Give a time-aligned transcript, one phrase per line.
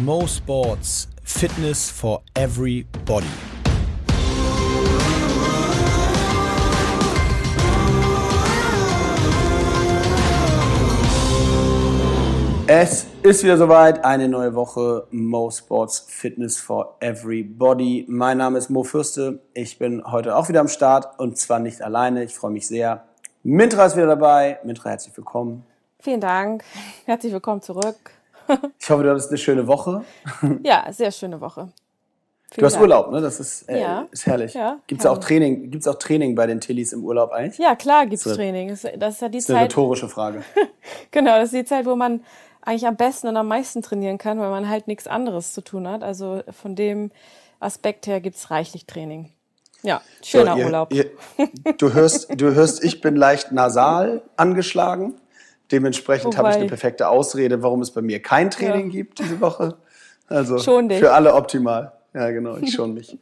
[0.00, 3.26] Mo Sports Fitness for Everybody.
[12.66, 18.06] Es ist wieder soweit, eine neue Woche Mo Sports Fitness for Everybody.
[18.08, 19.40] Mein Name ist Mo Fürste.
[19.52, 22.24] Ich bin heute auch wieder am Start und zwar nicht alleine.
[22.24, 23.04] Ich freue mich sehr.
[23.42, 24.58] Mintra ist wieder dabei.
[24.64, 25.66] Mintra, herzlich willkommen.
[25.98, 26.64] Vielen Dank.
[27.04, 28.21] Herzlich willkommen zurück.
[28.78, 30.04] Ich hoffe, du hattest eine schöne Woche.
[30.62, 31.68] Ja, sehr schöne Woche.
[32.50, 32.82] Du Vielen hast Dank.
[32.82, 33.20] Urlaub, ne?
[33.22, 34.06] Das ist, äh, Ja.
[34.10, 34.52] ist herrlich.
[34.54, 35.26] Ja, Gibt's auch herrlich.
[35.26, 35.70] Training?
[35.70, 37.58] Gibt's auch Training bei den Tillis im Urlaub eigentlich?
[37.58, 38.34] Ja, klar gibt's So.
[38.34, 38.68] Training.
[38.68, 40.42] Das ist ja die Das ist eine Zeit, rhetorische Frage.
[41.10, 42.22] genau, das ist die Zeit, wo man
[42.60, 45.88] eigentlich am besten und am meisten trainieren kann, weil man halt nichts anderes zu tun
[45.88, 46.02] hat.
[46.02, 47.10] Also von dem
[47.58, 49.30] Aspekt her gibt's reichlich Training.
[49.82, 50.92] Ja, schöner So, ihr- Urlaub.
[50.92, 51.10] Ihr,
[51.78, 55.14] du, hörst, du hörst, ich bin leicht nasal angeschlagen.
[55.72, 58.92] Dementsprechend habe ich eine perfekte Ausrede, warum es bei mir kein Training Ja.
[58.92, 59.74] gibt diese Woche.
[60.28, 61.92] Also für alle optimal.
[62.14, 63.18] Ja, genau, ich schon mich.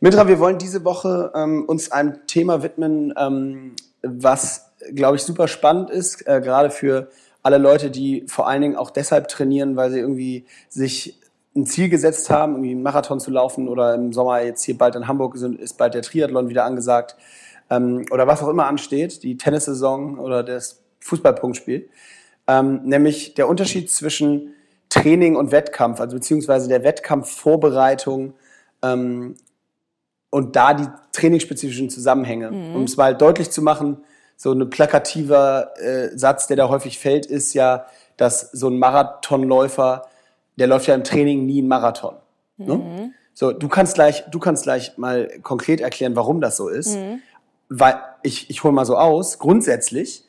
[0.00, 5.48] Mitra, wir wollen diese Woche ähm, uns einem Thema widmen, ähm, was, glaube ich, super
[5.48, 7.08] spannend ist, äh, gerade für
[7.42, 11.18] alle Leute, die vor allen Dingen auch deshalb trainieren, weil sie irgendwie sich
[11.56, 14.96] ein Ziel gesetzt haben, irgendwie einen Marathon zu laufen oder im Sommer jetzt hier bald
[14.96, 17.16] in Hamburg sind, ist bald der Triathlon wieder angesagt
[17.70, 21.88] ähm, oder was auch immer ansteht, die Tennissaison oder das Fußballpunktspiel,
[22.46, 24.54] ähm, nämlich der Unterschied zwischen
[24.88, 28.34] Training und Wettkampf, also beziehungsweise der Wettkampfvorbereitung
[28.82, 29.34] ähm,
[30.30, 32.50] und da die trainingsspezifischen Zusammenhänge.
[32.74, 33.98] Um es mal deutlich zu machen,
[34.36, 40.08] so ein plakativer äh, Satz, der da häufig fällt, ist ja, dass so ein Marathonläufer,
[40.56, 42.16] der läuft ja im Training nie einen Marathon.
[42.56, 43.12] Ne?
[43.34, 46.96] So, du kannst gleich, du kannst gleich mal konkret erklären, warum das so ist.
[47.68, 50.23] Weil ich, ich hole mal so aus, grundsätzlich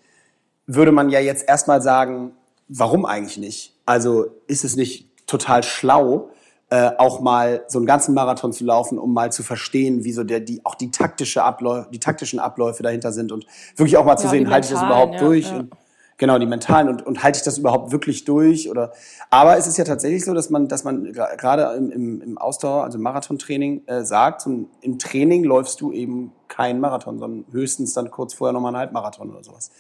[0.68, 2.32] würde man ja jetzt erstmal sagen,
[2.68, 3.74] warum eigentlich nicht?
[3.86, 6.30] Also ist es nicht total schlau,
[6.70, 10.24] äh, auch mal so einen ganzen Marathon zu laufen, um mal zu verstehen, wie so
[10.24, 13.46] der, die, auch die, taktische Abläufe, die taktischen Abläufe dahinter sind und
[13.76, 15.46] wirklich auch mal zu Ja, sehen, halte ich das überhaupt ja, durch?
[15.46, 15.60] ja.
[15.60, 15.72] Und,
[16.18, 18.70] genau, die mentalen und, und halte ich das überhaupt wirklich durch?
[18.70, 18.94] Oder,
[19.30, 22.84] aber es ist ja tatsächlich so, dass man, dass man gerade im, im, im Ausdauer,
[22.84, 28.12] also im Marathontraining, äh, sagt, im Training läufst du eben keinen Marathon, sondern höchstens dann
[28.12, 29.72] kurz vorher nochmal einen Halbmarathon oder sowas.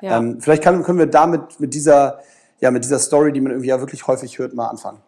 [0.00, 0.18] Ja.
[0.18, 2.20] Ähm, vielleicht kann, können wir damit mit dieser,
[2.60, 4.98] ja, mit dieser Story, die man irgendwie ja wirklich häufig hört, mal anfangen.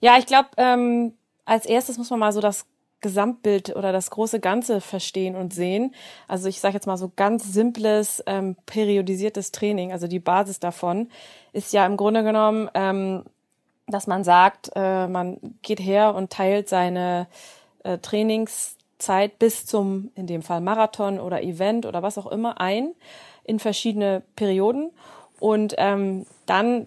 [0.00, 1.14] Ja, ich glaube, ähm,
[1.44, 2.64] als erstes muss man mal so das
[3.02, 5.94] Gesamtbild oder das große Ganze verstehen und sehen.
[6.28, 11.08] Also ich sage jetzt mal so ganz simples, ähm, periodisiertes Training, also die Basis davon
[11.52, 13.24] ist ja im Grunde genommen, ähm,
[13.86, 17.26] dass man sagt, äh, man geht her und teilt seine
[17.82, 22.94] äh, Trainingszeit bis zum, in dem Fall Marathon oder Event oder was auch immer ein
[23.44, 24.90] in verschiedene Perioden
[25.40, 26.86] und ähm, dann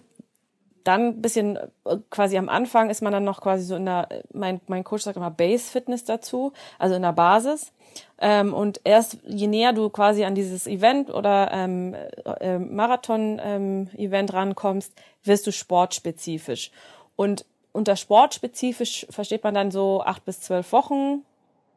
[0.86, 4.08] dann ein bisschen äh, quasi am Anfang ist man dann noch quasi so in der,
[4.32, 7.72] mein, mein Coach sagt immer Base Fitness dazu, also in der Basis.
[8.18, 11.94] Ähm, und erst je näher du quasi an dieses Event oder ähm,
[12.40, 14.92] äh, Marathon-Event rankommst,
[15.24, 16.70] wirst du sportspezifisch.
[17.16, 21.22] Und unter sportspezifisch versteht man dann so acht bis zwölf Wochen,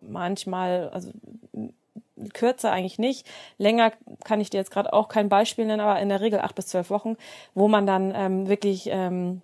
[0.02, 1.12] manchmal, also
[2.34, 3.28] kürzer eigentlich nicht.
[3.58, 3.92] Länger
[4.24, 6.68] kann ich dir jetzt gerade auch kein Beispiel nennen, aber in der Regel acht bis
[6.68, 7.16] zwölf Wochen,
[7.54, 9.42] wo man dann ähm, wirklich ähm,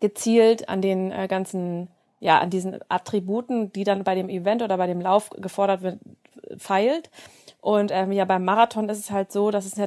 [0.00, 1.88] gezielt an den äh, ganzen,
[2.20, 5.98] ja, an diesen Attributen, die dann bei dem Event oder bei dem Lauf gefordert wird,
[6.58, 7.10] feilt.
[7.60, 9.86] Und ähm, ja, beim Marathon ist es halt so, dass es ja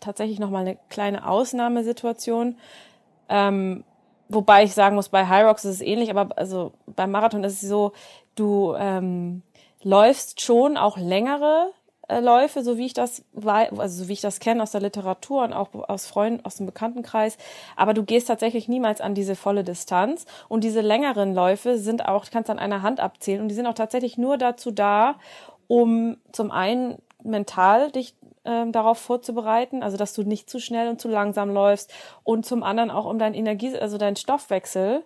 [0.00, 2.56] tatsächlich nochmal eine kleine Ausnahmesituation.
[3.28, 3.84] Ähm,
[4.28, 7.62] wobei ich sagen muss, bei High Rocks ist es ähnlich, aber also beim Marathon ist
[7.62, 7.92] es so,
[8.34, 9.42] du ähm,
[9.82, 11.72] läufst schon auch längere
[12.08, 15.44] äh, Läufe, so wie ich das also so wie ich das kenne aus der Literatur
[15.44, 17.36] und auch aus Freunden aus dem Bekanntenkreis,
[17.76, 22.26] aber du gehst tatsächlich niemals an diese volle Distanz und diese längeren Läufe sind auch
[22.30, 25.16] kannst an einer Hand abzählen und die sind auch tatsächlich nur dazu da,
[25.68, 28.14] um zum einen mental dich
[28.44, 31.92] ähm, darauf vorzubereiten, also dass du nicht zu schnell und zu langsam läufst
[32.24, 35.04] und zum anderen auch um dein Energie, also deinen Stoffwechsel,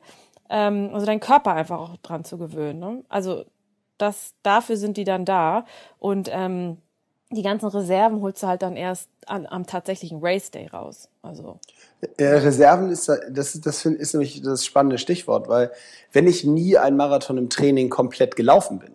[0.48, 2.78] ähm, also deinen Körper einfach auch dran zu gewöhnen.
[2.78, 3.04] Ne?
[3.08, 3.44] Also
[3.98, 5.64] das, dafür sind die dann da
[5.98, 6.78] und ähm,
[7.30, 11.08] die ganzen Reserven holst du halt dann erst an, am tatsächlichen Race Day raus.
[11.22, 11.58] Also
[12.18, 15.72] Äh, Reserven ist, da- das, das find- ist nämlich das spannende Stichwort, weil
[16.12, 18.92] wenn ich nie einen Marathon im Training komplett gelaufen bin,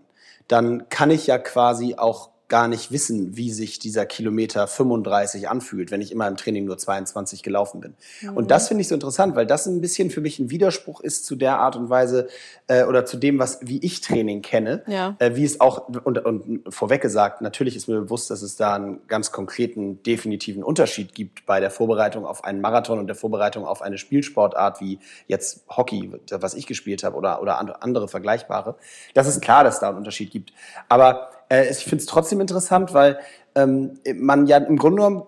[0.48, 5.90] dann kann ich ja quasi auch gar nicht wissen, wie sich dieser Kilometer 35 anfühlt,
[5.90, 7.96] wenn ich immer im Training nur 22 gelaufen bin.
[8.22, 8.36] Mhm.
[8.38, 11.26] Und das finde ich so interessant, weil das ein bisschen für mich ein Widerspruch ist
[11.26, 12.28] zu der Art und Weise
[12.68, 15.16] äh, oder zu dem, was wie ich Training kenne, Ja.
[15.20, 18.76] äh, wie es auch und, und vorweg gesagt, natürlich ist mir bewusst, dass es da
[18.76, 23.66] einen ganz konkreten, definitiven Unterschied gibt bei der Vorbereitung auf einen Marathon und der Vorbereitung
[23.66, 28.76] auf eine Spielsportart wie jetzt Hockey, was ich gespielt habe oder oder andere- vergleichbare.
[29.14, 30.52] Das ist klar, dass da einen Unterschied gibt.
[30.90, 33.20] Aber äh, ich finde es trotzdem interessant, weil
[33.56, 35.24] ähm, man ja im Grunde genommen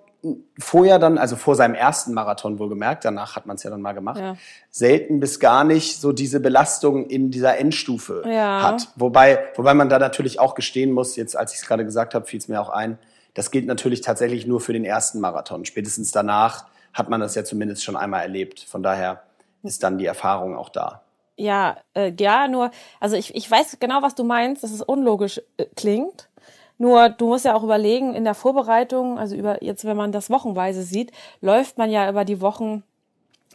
[0.58, 3.92] vorher dann, also vor seinem ersten Marathon wohlgemerkt, danach hat man es ja dann mal
[3.92, 4.38] gemacht, Ja.
[4.70, 8.62] selten bis gar nicht so diese Belastung in dieser Endstufe Ja.
[8.64, 8.88] hat.
[8.96, 12.26] Wobei, wobei man da natürlich auch gestehen muss, jetzt als ich es gerade gesagt habe,
[12.26, 12.98] fiel es mir auch ein,
[13.34, 15.66] das gilt natürlich tatsächlich nur für den ersten Marathon.
[15.66, 18.62] Spätestens danach hat man das ja zumindest schon einmal erlebt.
[18.62, 19.24] Von daher
[19.64, 21.02] ist dann die Erfahrung auch da.
[21.36, 25.42] Ja, äh, ja, nur, also ich, ich weiß genau, was du meinst, dass es unlogisch
[25.58, 26.30] äh, klingt.
[26.78, 30.30] Nur du musst ja auch überlegen, in der Vorbereitung, also über jetzt, wenn man das
[30.30, 32.84] wochenweise sieht, läuft man ja über die Wochen,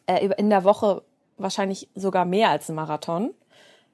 [0.07, 1.03] äh, über, in der Woche
[1.37, 3.35] wahrscheinlich sogar mehr als ein Marathon.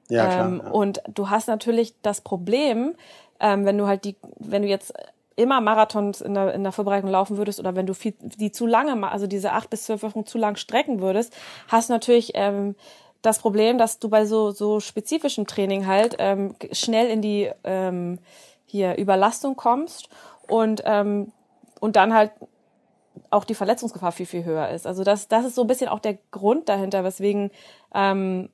[0.09, 0.47] Ja, klar.
[0.47, 0.71] Ähm, ja.
[0.71, 2.95] Und du hast natürlich das Problem,
[3.39, 4.93] ähm, wenn du halt die, wenn du jetzt
[5.35, 8.65] immer Marathons in der, in der Vorbereitung laufen würdest oder wenn du viel, die zu
[8.65, 11.35] lange, also diese acht bis zwölf Wochen zu lang strecken würdest,
[11.67, 12.75] hast natürlich ähm,
[13.25, 18.19] das Problem, dass du bei so, so spezifischem Training halt ähm, schnell in die ähm,
[18.65, 20.09] hier Überlastung kommst
[20.47, 21.31] und, ähm,
[21.79, 22.31] und dann halt
[23.29, 24.85] auch die Verletzungsgefahr viel, viel höher ist.
[24.85, 27.51] Also das, das ist so ein bisschen auch der Grund dahinter, weswegen
[27.93, 28.49] ähm,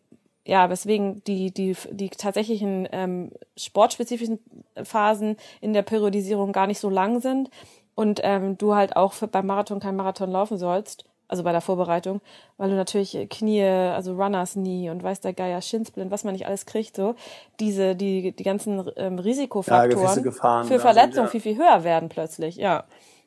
[0.45, 4.39] ja, weswegen die, die, die tatsächlichen ähm, sportspezifischen
[4.83, 7.49] Phasen in der Periodisierung gar nicht so lang sind
[7.93, 11.61] und ähm, du halt auch für, beim Marathon kein Marathon laufen sollst, also bei der
[11.61, 12.21] Vorbereitung,
[12.57, 16.45] weil du natürlich Knie, also Runners Knee und weiß der Geier, Shinsplint, was man nicht
[16.45, 17.15] alles kriegt, so
[17.59, 21.31] diese, die, die ganzen ähm, Ja, Risikofaktoren Gefahren für Verletzungen ja.
[21.31, 22.83] viel, viel höher werden plötzlich, ja.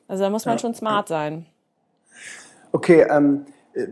[0.07, 0.59] Also da muss man Ja.
[0.59, 1.47] schon smart sein.
[2.71, 3.87] Okay, ähm, äh,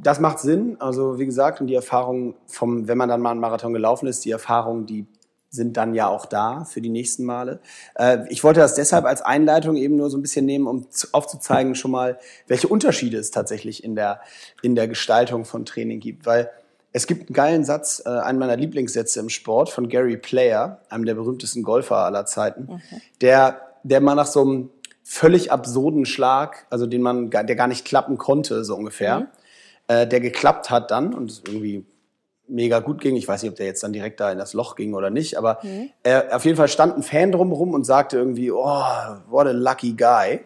[0.00, 0.76] das macht Sinn.
[0.78, 4.24] Also wie gesagt, und die Erfahrung vom, wenn man dann mal einen Marathon gelaufen ist,
[4.24, 5.06] die Erfahrungen, die
[5.50, 7.60] sind dann ja auch da für die nächsten Male.
[7.96, 11.08] Äh, ich wollte das deshalb als Einleitung eben nur so ein bisschen nehmen, um zu,
[11.12, 14.20] aufzuzeigen schon mal, welche Unterschiede es tatsächlich in der,
[14.62, 16.24] in der Gestaltung von Training gibt.
[16.24, 16.50] Weil
[16.92, 21.04] es gibt einen geilen Satz, äh, einen meiner Lieblingssätze im Sport von Gary Player, einem
[21.04, 22.80] der berühmtesten Golfer aller Zeiten,
[23.20, 24.70] der, der mal nach so einem
[25.02, 29.26] völlig absurden Schlag, also den man, gar- der gar nicht klappen konnte, so ungefähr,
[29.88, 31.84] äh, der geklappt hat dann und irgendwie
[32.50, 33.16] mega gut ging.
[33.16, 35.38] Ich weiß nicht, ob der jetzt dann direkt da in das Loch ging oder nicht,
[35.38, 35.60] aber
[36.02, 38.82] äh, auf jeden Fall stand ein Fan drumherum und sagte irgendwie, oh,
[39.28, 40.40] what a lucky guy.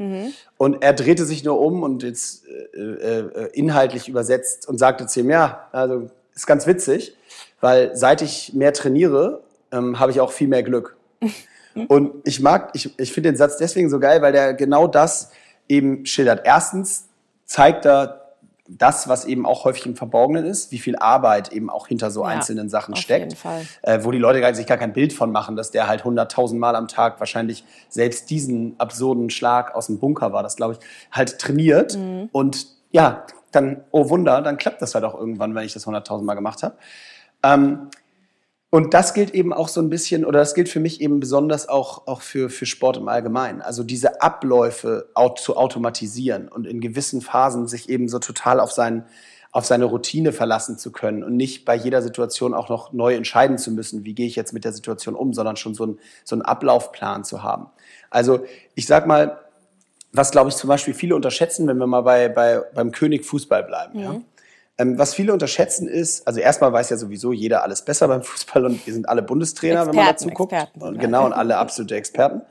[0.57, 5.21] Und er drehte sich nur um und jetzt äh, äh, inhaltlich übersetzt und sagte zu
[5.21, 7.17] ihm, ja, also ist ganz witzig,
[7.61, 9.43] weil seit ich mehr trainiere,
[9.73, 10.97] ähm, habe ich auch viel mehr Glück.
[11.89, 15.33] Und ich mag, ich, ich finde den Satz deswegen so geil, weil der genau das
[15.69, 16.43] eben schildert.
[16.45, 17.09] Erstens
[17.47, 18.24] zeigt er
[18.69, 22.23] das, was eben auch häufig im Verborgenen ist, wie viel Arbeit eben auch hinter so
[22.23, 23.37] Ja, einzelnen Sachen steckt.
[23.83, 26.59] Äh, wo die Leute gar- sich gar kein Bild von machen, dass der halt 100.000
[26.59, 30.79] Mal am Tag wahrscheinlich selbst diesen absurden Schlag aus dem Bunker war, das glaube ich,
[31.13, 31.97] halt trainiert.
[31.97, 32.31] Mhm.
[32.33, 36.23] Und ja, dann, oh Wunder, dann klappt das halt auch irgendwann, wenn ich das 100.000
[36.25, 36.77] Mal gemacht habe.
[37.43, 37.91] Ähm,
[38.75, 41.69] und das gilt eben auch so ein bisschen, oder das gilt für mich eben besonders
[41.69, 43.63] auch, auch für, für Sport im Allgemeinen.
[43.63, 48.73] Also diese Abläufe au zu automatisieren und in gewissen Phasen sich eben so total auf,
[48.73, 49.05] seinen,
[49.53, 53.59] auf seine Routine verlassen zu können und nicht bei jeder Situation auch noch neu entscheiden
[53.59, 56.35] zu müssen, wie gehe ich jetzt mit der Situation um, sondern schon so, ein, so
[56.35, 57.67] einen Ablaufplan zu haben.
[58.11, 58.41] Also
[58.75, 59.39] ich sag mal,
[60.11, 63.63] was glaube ich zum Beispiel viele unterschätzen, wenn wir mal bei, bei, beim König Fußball
[63.63, 64.01] bleiben.
[64.01, 64.21] Ja?
[64.77, 68.65] Ähm, was viele unterschätzen ist, also erstmal weiß ja sowieso jeder alles besser beim Fußball
[68.65, 70.53] und wir sind alle Bundestrainer, wenn man Experten, dazu guckt.
[70.53, 70.83] Experten.
[70.83, 72.43] Und genau, und alle absolute Experten.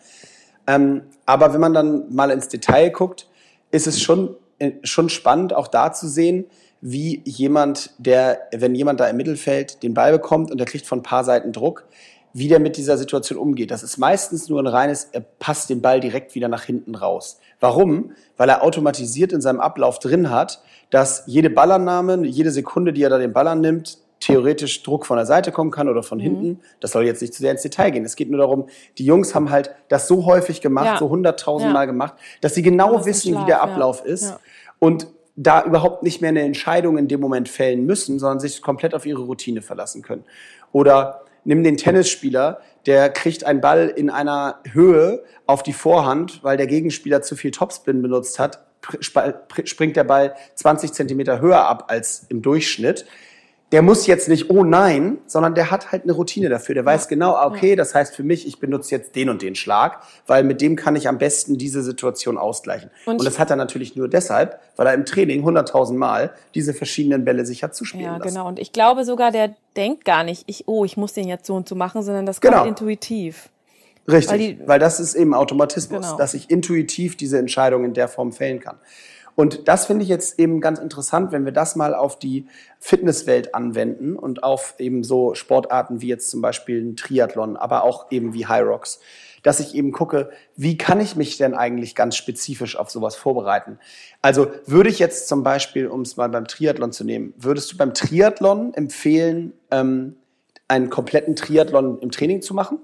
[0.66, 3.28] Ähm, aber wenn man dann mal ins Detail guckt,
[3.72, 6.46] ist es schon, äh, schon spannend, auch da zu sehen,
[6.80, 11.00] wie jemand, der, wenn jemand da im Mittelfeld den Ball bekommt und der kriegt von
[11.00, 11.86] ein paar Seiten Druck,
[12.34, 13.70] wie der mit dieser Situation umgeht.
[13.72, 17.40] Das ist meistens nur ein reines, er passt den Ball direkt wieder nach hinten raus.
[17.60, 18.12] Warum?
[18.38, 23.10] Weil er automatisiert in seinem Ablauf drin hat, dass jede Ballannahme, jede Sekunde, die er
[23.10, 26.62] da den Ball annimmt, theoretisch Druck von der Seite kommen kann oder von hinten.
[26.80, 28.06] Das soll jetzt nicht zu sehr ins Detail gehen.
[28.06, 30.98] Es geht nur darum, die Jungs haben halt das so häufig gemacht, Ja.
[30.98, 31.86] so hunderttausend Ja.
[31.86, 33.62] Gemacht, dass sie genau im wissen, wie Schlaf, der ja.
[33.64, 34.40] Ablauf ist Ja.
[34.80, 38.94] und da überhaupt nicht mehr eine Entscheidung in dem Moment fällen müssen, sondern sich komplett
[38.94, 40.24] auf ihre Routine verlassen können.
[40.72, 46.58] Oder nimm den Tennisspieler, der kriegt einen Ball in einer Höhe auf die Vorhand, weil
[46.58, 48.66] der Gegenspieler zu viel Topspin benutzt hat,
[49.00, 53.06] springt der Ball 20 Zentimeter höher ab als im Durchschnitt.
[53.74, 56.76] Der muss jetzt nicht, oh nein, sondern der hat halt eine Routine dafür.
[56.76, 59.56] Der weiß genau, ah, okay, das heißt für mich, ich benutze jetzt den und den
[59.56, 62.92] Schlag, weil mit dem kann ich am besten diese Situation ausgleichen.
[63.08, 66.74] Und, und das hat er natürlich nur deshalb, weil er im Training 100.000 Mal diese
[66.74, 68.30] verschiedenen Bälle sich hat zuspielen ja, lassen.
[68.30, 68.48] genau.
[68.48, 71.56] Und ich glaube sogar, der denkt gar nicht, ich, oh, ich muss den jetzt so
[71.56, 72.66] und so machen, sondern das kommt Genau.
[72.66, 73.50] intuitiv.
[74.08, 76.18] Richtig, Weil weil, die- das ist eben Automatismus, Genau.
[76.18, 78.78] dass ich intuitiv diese Entscheidung in der Form fällen kann.
[79.36, 82.46] Und das finde ich jetzt eben ganz interessant, wenn wir das mal auf die
[82.80, 88.12] Fitnesswelt anwenden und auf eben so Sportarten wie jetzt zum Beispiel ein Triathlon, aber auch
[88.12, 89.00] eben wie High Rocks,
[89.42, 93.80] dass ich eben gucke, wie kann ich mich denn eigentlich ganz spezifisch auf sowas vorbereiten?
[94.22, 97.78] Also würde ich jetzt zum Beispiel, um es mal beim Triathlon zu nehmen, würdest du
[97.78, 100.16] beim Triathlon empfehlen, ähm,
[100.68, 102.80] einen kompletten Triathlon im Training zu machen?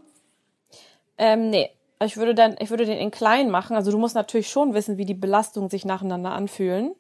[1.17, 1.69] Ähm, nee.
[2.03, 3.75] Ich würde dann, ich würde den in klein machen.
[3.75, 6.95] Also du musst natürlich schon wissen, wie die Belastungen sich nacheinander anfühlen.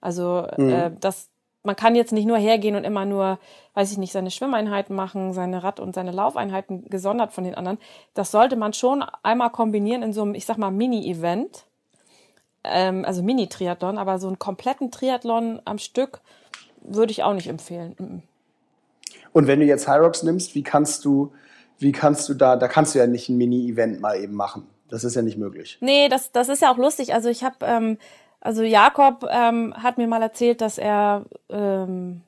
[0.00, 1.28] Also äh, das,
[1.62, 3.38] man kann jetzt nicht nur hergehen und immer nur,
[3.74, 7.78] weiß ich nicht, seine Schwimmeinheiten machen, seine Rad- und seine Laufeinheiten gesondert von den anderen.
[8.14, 11.64] Das sollte man schon einmal kombinieren in so einem, ich sag mal, Mini-Event.
[12.64, 16.20] Ähm, also Mini-Triathlon, aber so einen kompletten Triathlon am Stück
[16.80, 17.94] würde ich auch nicht empfehlen.
[17.98, 18.22] Mhm.
[19.32, 21.32] Und wenn du jetzt Hyrox nimmst, wie kannst du,
[21.78, 24.66] wie kannst du da, da kannst du ja nicht ein Mini-Event mal eben machen.
[24.88, 25.78] Das ist ja nicht möglich.
[25.80, 27.14] Nee, das, das ist ja auch lustig.
[27.14, 27.98] Also ich habe, ähm,
[28.40, 32.22] also Jakob ähm, hat mir mal erzählt, dass er ähm,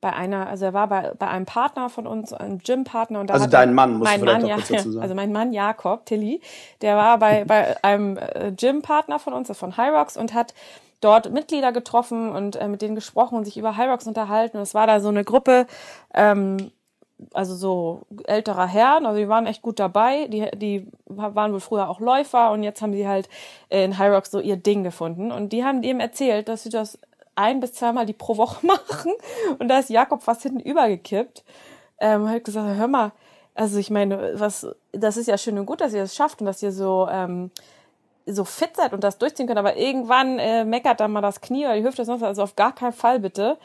[0.00, 3.20] bei einer, also er war bei, bei einem Partner von uns, einem Gym-Partner.
[3.20, 5.02] und da Also dein Mann, du mein vielleicht Mann, ja, kurz dazu sagen.
[5.02, 6.42] Also mein Mann Jakob, Tilly,
[6.82, 10.52] der war bei, bei einem äh, Gym-Partner von uns, von Hyrox und hat
[11.00, 14.58] dort Mitglieder getroffen und äh, mit denen gesprochen und sich über Hyrox unterhalten.
[14.58, 15.66] Und es war da so eine Gruppe,
[16.12, 16.70] ähm,
[17.32, 20.26] also so älterer Herren, also die waren echt gut dabei.
[20.26, 23.28] Die, die waren wohl früher auch Läufer und jetzt haben sie halt
[23.68, 25.30] in High Rocks so ihr Ding gefunden.
[25.32, 26.98] Und die haben ihm erzählt, dass sie das
[27.36, 29.12] ein bis zweimal die pro Woche machen.
[29.58, 31.44] Und da ist Jakob fast hinten übergekippt.
[31.98, 33.12] Ähm, hat gesagt, hör mal,
[33.54, 36.46] also ich meine, was, das ist ja schön und gut, dass ihr das schafft und
[36.46, 37.50] dass ihr so, ähm,
[38.26, 41.64] so fit seid und das durchziehen könnt, aber irgendwann äh, meckert dann mal das Knie
[41.66, 43.58] oder die Hüfte, sonst also auf gar keinen Fall bitte.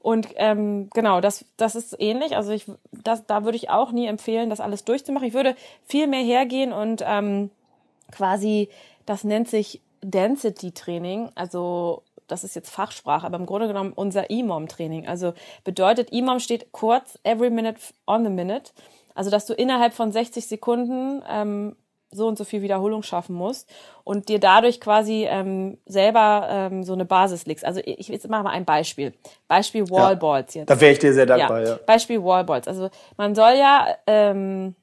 [0.00, 2.36] Und ähm, genau, das, das ist ähnlich.
[2.36, 5.26] Also ich, das, da würde ich auch nie empfehlen, das alles durchzumachen.
[5.26, 7.50] Ich würde viel mehr hergehen und ähm,
[8.12, 8.68] quasi,
[9.06, 11.30] das nennt sich Density Training.
[11.34, 15.08] Also das ist jetzt Fachsprache, aber im Grunde genommen unser EMOM-Training.
[15.08, 15.32] Also
[15.64, 18.70] bedeutet, EMOM steht kurz, every minute on the minute.
[19.14, 21.74] Also dass du innerhalb von 60 Sekunden ähm,
[22.10, 23.68] so und so viel Wiederholung schaffen musst
[24.04, 27.64] und dir dadurch quasi ähm, selber ähm, so eine Basis legst.
[27.64, 29.12] Also ich jetzt mache mal ein Beispiel.
[29.46, 30.70] Beispiel Wallballs jetzt.
[30.70, 31.78] Da wäre ich dir sehr dankbar, ja.
[31.86, 32.66] Beispiel Wallballs.
[32.66, 34.74] Also man soll ja ähm,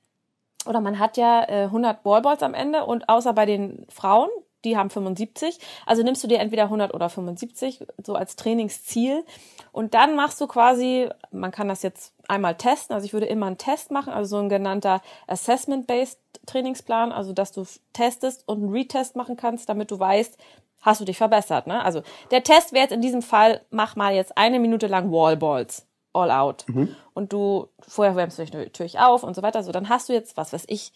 [0.67, 4.29] oder man hat ja äh, 100 Wallballs am Ende und außer bei den Frauen,
[4.65, 5.60] die haben 75.
[5.86, 9.24] Also nimmst du dir entweder 100 oder 75 so als Trainingsziel
[9.72, 13.45] und dann machst du quasi, man kann das jetzt einmal testen, also ich würde immer
[13.45, 18.72] einen Test machen, also so ein genannter Assessment-Based Trainingsplan, also dass du testest und einen
[18.72, 20.38] Retest machen kannst, damit du weißt,
[20.81, 21.67] hast du dich verbessert.
[21.67, 21.84] Ne?
[21.84, 25.88] Also der Test wäre jetzt in diesem Fall, mach mal jetzt eine Minute lang Wallballs,
[26.13, 26.65] all out.
[27.13, 29.63] Und du, vorher wärmst du dich natürlich auf und so weiter.
[29.63, 30.93] So, dann hast du jetzt, was weiß ich,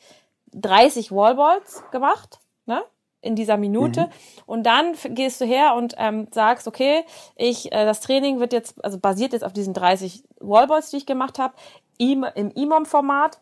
[0.53, 2.83] 30 Wallballs gemacht, ne?
[3.21, 4.09] In dieser Minute
[4.45, 7.03] und dann gehst du her und ähm, sagst, okay,
[7.35, 11.05] ich äh, das Training wird jetzt also basiert jetzt auf diesen 30 Wallballs, die ich
[11.05, 11.53] gemacht habe,
[11.97, 13.39] im im IMOM-Format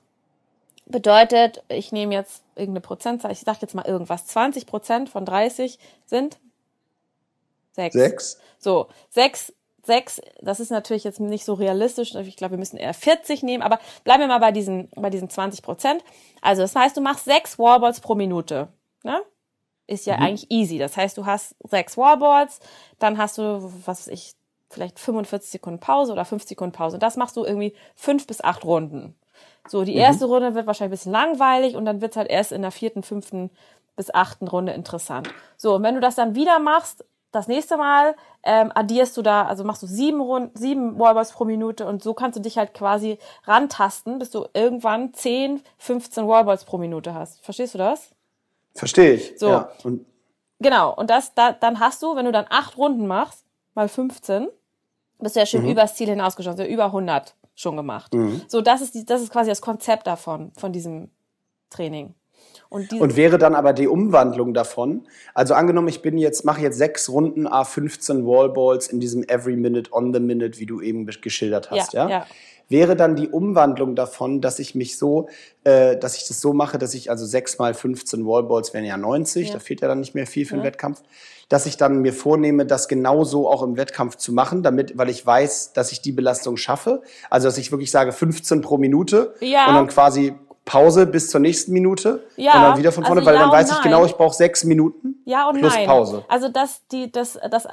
[0.88, 5.78] bedeutet, ich nehme jetzt irgendeine Prozentzahl, ich sag jetzt mal irgendwas, 20 Prozent von 30
[6.06, 6.38] sind
[7.72, 7.94] sechs.
[7.94, 8.40] Sechs?
[8.60, 9.54] So, sechs,
[9.84, 12.16] sechs, das ist natürlich jetzt nicht so realistisch.
[12.16, 15.30] Ich glaube, wir müssen eher 40 nehmen, aber bleiben wir mal bei diesen, bei diesen
[15.30, 16.04] 20 Prozent.
[16.42, 18.70] Also, das heißt, du machst sechs Wallballs pro Minute.
[19.04, 19.22] Ne?
[19.88, 20.78] Ist ja eigentlich easy.
[20.78, 22.60] Das heißt, du hast sechs Wallballs,
[23.00, 24.34] dann hast du, was weiß ich,
[24.70, 26.98] vielleicht 45 Sekunden Pause oder 50 Sekunden Pause.
[26.98, 29.16] Und das machst du irgendwie fünf bis acht Runden.
[29.68, 32.62] So, die erste Runde wird wahrscheinlich ein bisschen langweilig und dann wird's halt erst in
[32.62, 33.50] der vierten, fünften
[33.96, 35.30] bis achten Runde interessant.
[35.58, 39.46] So, und wenn du das dann wieder machst, das nächste Mal ähm, addierst du da,
[39.46, 42.74] also machst du sieben Runden, sieben Wallballs pro Minute und so kannst du dich halt
[42.74, 47.44] quasi rantasten, bis du irgendwann 10, 15 Wallballs pro Minute hast.
[47.44, 48.12] Verstehst du das?
[48.78, 49.34] Verstehe ich.
[49.38, 49.50] So.
[49.50, 49.72] Ja.
[49.84, 50.06] Und
[50.60, 54.48] Genau, und das, da, dann hast du, wenn du dann acht Runden machst, mal 15,
[55.20, 58.12] bist du ja schon übers Ziel hinausgeschossen, also über 100 schon gemacht.
[58.48, 61.12] So, das ist, die, das ist quasi das Konzept davon, von diesem
[61.70, 62.16] Training.
[62.70, 66.78] Und, und, wäre dann aber die Umwandlung davon, also angenommen, ich bin jetzt, mache jetzt
[66.78, 71.72] sechs Runden A15 Wallballs in diesem Every Minute on the Minute, wie du eben geschildert
[71.72, 72.10] hast, ja?
[72.10, 72.10] ja?
[72.10, 72.28] ja
[72.70, 75.30] wäre dann die Umwandlung davon, dass ich mich so,
[75.64, 78.98] äh, dass ich das so mache, dass ich also sechs mal 15 Wallballs wären ja
[78.98, 79.54] 90, ja.
[79.54, 81.02] da fehlt ja dann nicht mehr viel für den Wettkampf,
[81.50, 85.26] dass ich dann mir vornehme, das genauso auch im Wettkampf zu machen, damit, weil ich
[85.26, 87.02] weiß, dass ich die Belastung schaffe.
[87.30, 90.36] Also dass ich wirklich sage 15 pro Minute und dann quasi
[90.68, 93.52] Pause bis zur nächsten Minute ja, und dann wieder von vorne, also weil ja dann
[93.52, 95.88] weiß ich genau, ich brauche sechs Minuten ja und plus nein.
[95.88, 96.26] Pause.
[96.28, 97.68] Also das, die, das, das,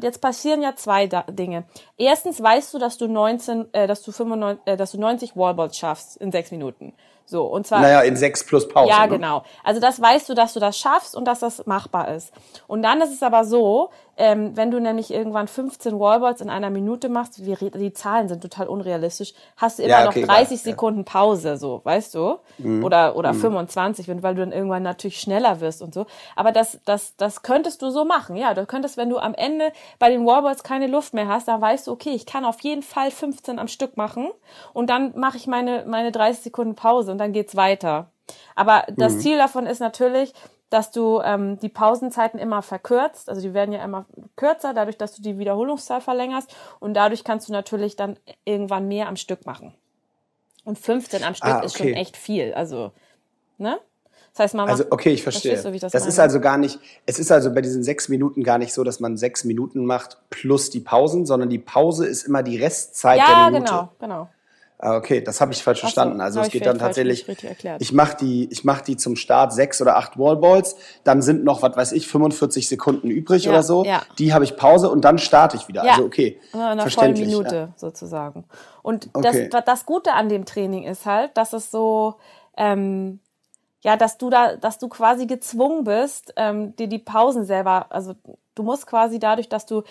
[0.00, 1.64] jetzt passieren ja zwei Dinge.
[1.98, 5.76] Erstens weißt du, dass du 19, äh, dass du 95, äh, dass du 90 Wallballs
[5.76, 6.94] schaffst in sechs Minuten.
[7.24, 7.80] So, und zwar.
[7.80, 8.90] Naja, in sechs plus Pause.
[8.90, 9.16] Ja, ne?
[9.16, 9.44] genau.
[9.64, 12.32] Also das weißt du, dass du das schaffst und dass das machbar ist.
[12.66, 16.68] Und dann ist es aber so, ähm, wenn du nämlich irgendwann 15 Wallballs in einer
[16.68, 20.48] Minute machst, wie, die Zahlen sind total unrealistisch, hast du immer ja, okay, noch 30
[20.48, 20.72] klar.
[20.72, 22.38] Sekunden Pause, so, weißt du?
[22.58, 22.84] Mhm.
[22.84, 23.40] Oder, oder mhm.
[23.40, 26.06] 25, weil du dann irgendwann natürlich schneller wirst und so.
[26.36, 28.52] Aber das, das, das könntest du so machen, ja.
[28.52, 31.86] Du könntest, wenn du am Ende bei den Wallballs keine Luft mehr hast, da weißt
[31.86, 34.30] du, okay, ich kann auf jeden Fall 15 am Stück machen
[34.74, 38.10] und dann mache ich meine, meine 30 Sekunden Pause und dann geht's weiter.
[38.54, 39.20] Aber das mhm.
[39.20, 40.32] Ziel davon ist natürlich,
[40.72, 43.28] dass du ähm, die Pausenzeiten immer verkürzt.
[43.28, 46.54] Also die werden ja immer kürzer, dadurch, dass du die Wiederholungszahl verlängerst.
[46.80, 49.74] Und dadurch kannst du natürlich dann irgendwann mehr am Stück machen.
[50.64, 51.66] Und 15 am Stück ah, okay.
[51.66, 52.54] ist schon echt viel.
[52.54, 52.92] Also,
[53.58, 53.78] ne?
[54.32, 55.60] Das heißt, man also okay, ich verstehe.
[55.60, 56.78] Du, das, das ist also gar nicht.
[57.04, 60.16] Es ist also bei diesen sechs Minuten gar nicht so, dass man sechs Minuten macht
[60.30, 63.72] plus die Pausen, sondern die Pause ist immer die Restzeit ja, der Minute.
[63.72, 64.28] Ja, genau, genau.
[64.84, 66.20] Ah, okay, das habe ich falsch so, verstanden.
[66.20, 67.24] Also es geht dann tatsächlich,
[67.78, 70.74] ich mache die, ich mache die zum Start sechs oder acht Wallballs,
[71.04, 73.84] dann sind noch, was weiß ich, 45 Sekunden übrig ja, oder so.
[73.84, 74.02] Ja.
[74.18, 75.84] Die habe ich Pause und dann starte ich wieder.
[75.84, 75.92] Ja.
[75.92, 77.68] Also okay, in einer vollen Minute ja.
[77.76, 78.44] sozusagen.
[78.82, 79.48] Und okay.
[79.52, 82.16] das, das Gute an dem Training ist halt, dass es so
[82.56, 83.20] ähm,
[83.82, 88.14] ja, dass du da, dass du quasi gezwungen bist, ähm, dir die Pausen selber, also
[88.54, 89.82] du musst quasi dadurch, dass du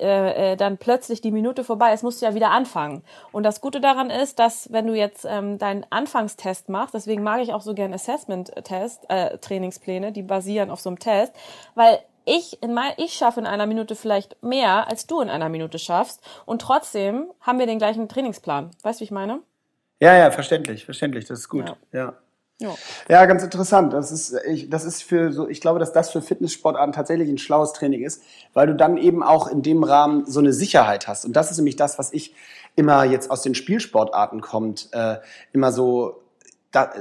[0.00, 3.02] äh, äh, dann plötzlich die Minute vorbei ist, musst du ja wieder anfangen.
[3.32, 7.40] Und das Gute daran ist, dass wenn du jetzt ähm, deinen Anfangstest machst, deswegen mag
[7.40, 11.32] ich auch so gern Assessment-Test, äh, Trainingspläne, die basieren auf so einem Test,
[11.74, 15.48] weil ich in mein, ich schaffe in einer Minute vielleicht mehr, als du in einer
[15.48, 16.20] Minute schaffst.
[16.44, 18.72] Und trotzdem haben wir den gleichen Trainingsplan.
[18.82, 19.40] Weißt du, wie ich meine?
[20.00, 21.24] Ja, ja, verständlich, verständlich.
[21.24, 21.74] Das ist gut.
[21.92, 21.98] ja.
[21.98, 22.14] ja.
[22.60, 22.74] Ja.
[23.08, 23.92] ja, ganz interessant.
[23.92, 27.38] Das ist, ich, das ist für so, ich glaube, dass das für Fitnesssportarten tatsächlich ein
[27.38, 28.22] schlaues Training ist,
[28.52, 31.24] weil du dann eben auch in dem Rahmen so eine Sicherheit hast.
[31.24, 32.34] Und das ist nämlich das, was ich
[32.74, 35.18] immer jetzt aus den Spielsportarten kommt, äh,
[35.52, 36.20] immer so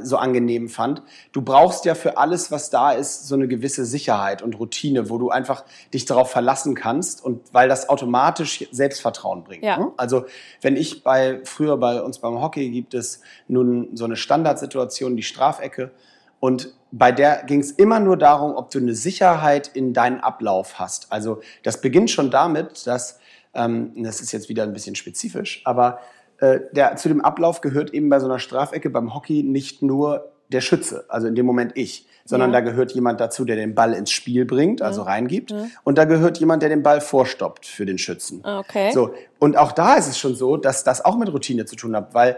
[0.02, 1.02] so angenehm fand.
[1.34, 5.18] Du brauchst ja für alles, was da ist, so eine gewisse Sicherheit und Routine, wo
[5.18, 9.64] du einfach dich darauf verlassen kannst und weil das automatisch Selbstvertrauen bringt.
[9.64, 9.78] Ja.
[9.78, 9.92] Ne?
[9.98, 10.26] Also
[10.62, 15.24] wenn ich bei früher bei uns beim Hockey gibt es nun so eine Standardsituation, die
[15.24, 15.92] Strafecke
[16.40, 20.80] und bei der ging es immer nur darum, ob du eine Sicherheit in deinen Ablauf
[20.80, 21.12] hast.
[21.12, 23.20] Also das beginnt schon damit, dass
[23.54, 26.00] ähm, das ist jetzt wieder ein bisschen spezifisch, aber
[26.40, 30.32] äh, der, zu dem Ablauf gehört eben bei so einer Strafecke beim Hockey nicht nur
[30.50, 32.62] der Schütze, also in dem Moment ich, sondern ja.
[32.62, 35.08] da gehört jemand dazu, der den Ball ins Spiel bringt, also ja.
[35.08, 35.66] reingibt, ja.
[35.84, 38.44] und da gehört jemand, der den Ball vorstoppt für den Schützen.
[38.46, 38.92] Okay.
[38.92, 41.96] So und auch da ist es schon so, dass das auch mit Routine zu tun
[41.96, 42.38] hat, weil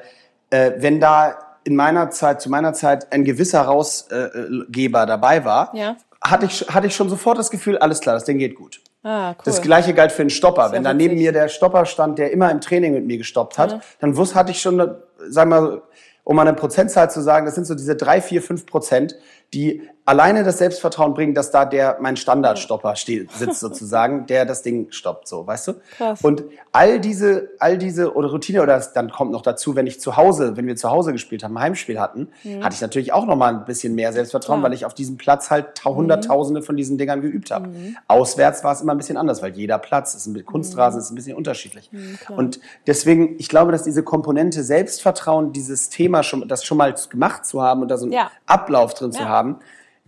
[0.49, 5.73] äh, wenn da in meiner Zeit, zu meiner Zeit ein gewisser Rausgeber dabei war,
[6.21, 8.81] hatte ich hatte ich schon sofort das Gefühl, alles klar, das Ding geht gut.
[9.03, 9.43] Ah, cool.
[9.45, 10.71] Das gleiche galt für den Stopper.
[10.71, 13.71] Wenn da neben mir der Stopper stand, der immer im Training mit mir gestoppt hat,
[13.71, 13.81] ja.
[13.99, 14.95] dann wusste, hatte ich schon,
[15.29, 15.81] sag mal,
[16.25, 19.15] um mal eine Prozentzahl zu sagen, das sind so diese drei, vier, fünf Prozent,
[19.53, 24.63] die alleine das Selbstvertrauen bringen, dass da der mein Standardstopper steht, sitzt sozusagen, der das
[24.63, 25.73] Ding stoppt, so, weißt du?
[25.97, 26.21] Krass.
[26.23, 30.17] Und all diese, all diese oder Routine oder dann kommt noch dazu, wenn ich zu
[30.17, 32.63] Hause, wenn wir zu Hause gespielt haben, Heimspiel hatten, mhm.
[32.63, 34.71] hatte ich natürlich auch noch mal ein bisschen mehr Selbstvertrauen, Klar.
[34.71, 36.65] weil ich auf diesem Platz halt hunderttausende mhm.
[36.65, 37.67] von diesen Dingern geübt habe.
[37.67, 37.97] Mhm.
[38.07, 41.03] Auswärts war es immer ein bisschen anders, weil jeder Platz ist ein Kunstrasen mhm.
[41.03, 41.91] ist ein bisschen unterschiedlich.
[41.91, 46.95] Mhm, Und deswegen, ich glaube, dass diese Komponente Selbstvertrauen, dieses Thema schon, das schon mal
[47.11, 48.31] gemacht zu haben und da so einen ja.
[48.47, 49.19] Ablauf drin ja.
[49.19, 49.38] zu haben,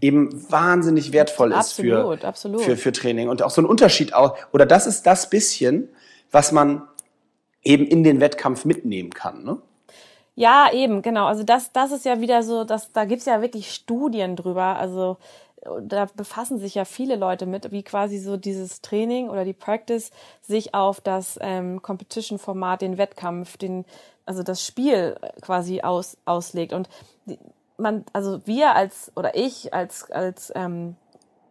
[0.01, 2.61] eben wahnsinnig wertvoll ist absolut, für, absolut.
[2.61, 3.29] Für, für Training.
[3.29, 5.89] Und auch so ein Unterschied auch, oder das ist das bisschen,
[6.31, 6.87] was man
[7.63, 9.43] eben in den Wettkampf mitnehmen kann.
[9.43, 9.57] Ne?
[10.35, 11.25] Ja, eben, genau.
[11.27, 14.77] Also das, das ist ja wieder so, dass, da gibt's ja wirklich Studien drüber.
[14.77, 15.17] Also
[15.81, 20.09] da befassen sich ja viele Leute mit, wie quasi so dieses Training oder die Practice
[20.41, 23.85] sich auf das ähm, Competition-Format, den Wettkampf, den,
[24.25, 26.73] also das Spiel quasi aus, auslegt.
[26.73, 26.89] Und
[27.81, 30.95] man, also wir als oder ich als als ähm,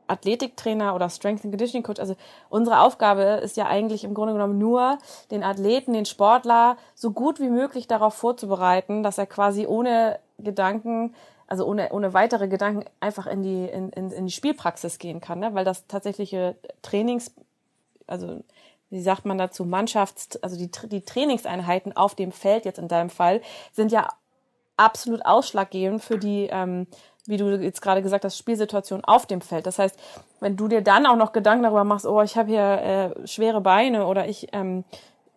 [0.07, 2.17] Athletiktrainer oder Strength and Conditioning Coach, also
[2.49, 4.99] unsere Aufgabe ist ja eigentlich im Grunde genommen nur,
[5.31, 11.15] den Athleten, den Sportler so gut wie möglich darauf vorzubereiten, dass er quasi ohne Gedanken
[11.51, 15.41] also ohne, ohne weitere Gedanken einfach in die, in, in, in die Spielpraxis gehen kann,
[15.41, 15.53] ne?
[15.53, 17.35] weil das tatsächliche Trainings,
[18.07, 18.45] also
[18.89, 23.11] wie sagt man dazu, Mannschafts-, also die, die Trainingseinheiten auf dem Feld jetzt in deinem
[23.11, 23.41] Fall,
[23.73, 24.09] sind ja
[24.81, 26.87] absolut ausschlaggebend für die, ähm,
[27.27, 29.67] wie du jetzt gerade gesagt hast, Spielsituation auf dem Feld.
[29.67, 29.99] Das heißt,
[30.41, 33.61] wenn du dir dann auch noch Gedanken darüber machst, oh, ich habe hier äh, schwere
[33.61, 34.85] Beine oder ich ähm,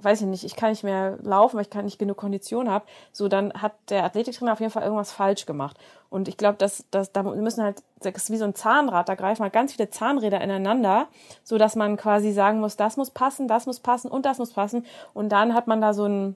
[0.03, 2.85] weiß ich nicht, ich kann nicht mehr laufen, weil ich kann nicht genug Kondition habe,
[3.11, 5.77] so dann hat der Athletiktrainer auf jeden Fall irgendwas falsch gemacht.
[6.09, 9.15] Und ich glaube, dass, dass da müssen halt, das ist wie so ein Zahnrad, da
[9.15, 11.07] greifen halt ganz viele Zahnräder ineinander,
[11.43, 14.51] so dass man quasi sagen muss, das muss passen, das muss passen und das muss
[14.51, 14.85] passen.
[15.13, 16.35] Und dann hat man da so ein,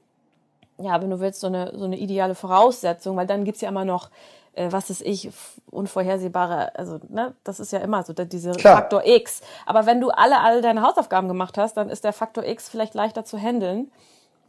[0.79, 3.85] ja, wenn du willst, so eine, so eine ideale Voraussetzung, weil dann gibt's ja immer
[3.85, 4.09] noch
[4.57, 5.29] äh, was ist ich,
[5.69, 8.77] unvorhersehbare, also ne, das ist ja immer so, diese Klar.
[8.77, 9.41] Faktor X.
[9.65, 12.95] Aber wenn du alle, alle deine Hausaufgaben gemacht hast, dann ist der Faktor X vielleicht
[12.95, 13.91] leichter zu handeln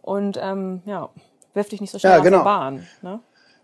[0.03, 1.11] und ähm, ja,
[1.55, 2.39] wirft dich nicht so schnell ja, genau.
[2.39, 2.87] aus der Bahn.
[3.03, 3.21] Ne?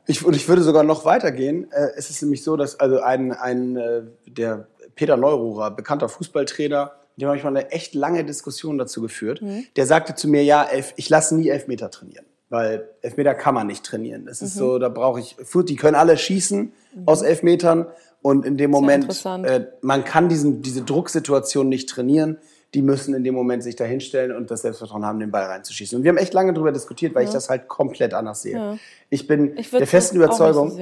[0.07, 1.71] Ich, und ich würde sogar noch weitergehen.
[1.73, 6.93] Äh, es ist nämlich so, dass also ein, ein äh, der Peter Neururer, bekannter Fußballtrainer,
[7.17, 9.41] dem habe ich mal eine echt lange Diskussion dazu geführt.
[9.41, 9.67] Mhm.
[9.77, 13.67] Der sagte zu mir, ja, elf, ich lasse nie Elfmeter trainieren weil Elfmeter kann man
[13.67, 14.27] nicht trainieren.
[14.27, 14.59] Das ist mhm.
[14.61, 15.37] so, da brauche ich,
[15.69, 16.61] die können alle schießen
[16.95, 17.03] mhm.
[17.05, 17.87] aus Elfmetern
[18.23, 22.39] und in dem Moment, äh, man kann diesen, diese Drucksituation nicht trainieren.
[22.73, 25.99] Die müssen in dem Moment sich da hinstellen und das Selbstvertrauen haben, den Ball reinzuschießen.
[25.99, 27.29] Und wir haben echt lange darüber diskutiert, weil ja.
[27.29, 28.57] ich das halt komplett anders sehe.
[28.57, 28.79] Ja.
[29.11, 30.71] Ich bin ich der festen Überzeugung.
[30.71, 30.79] So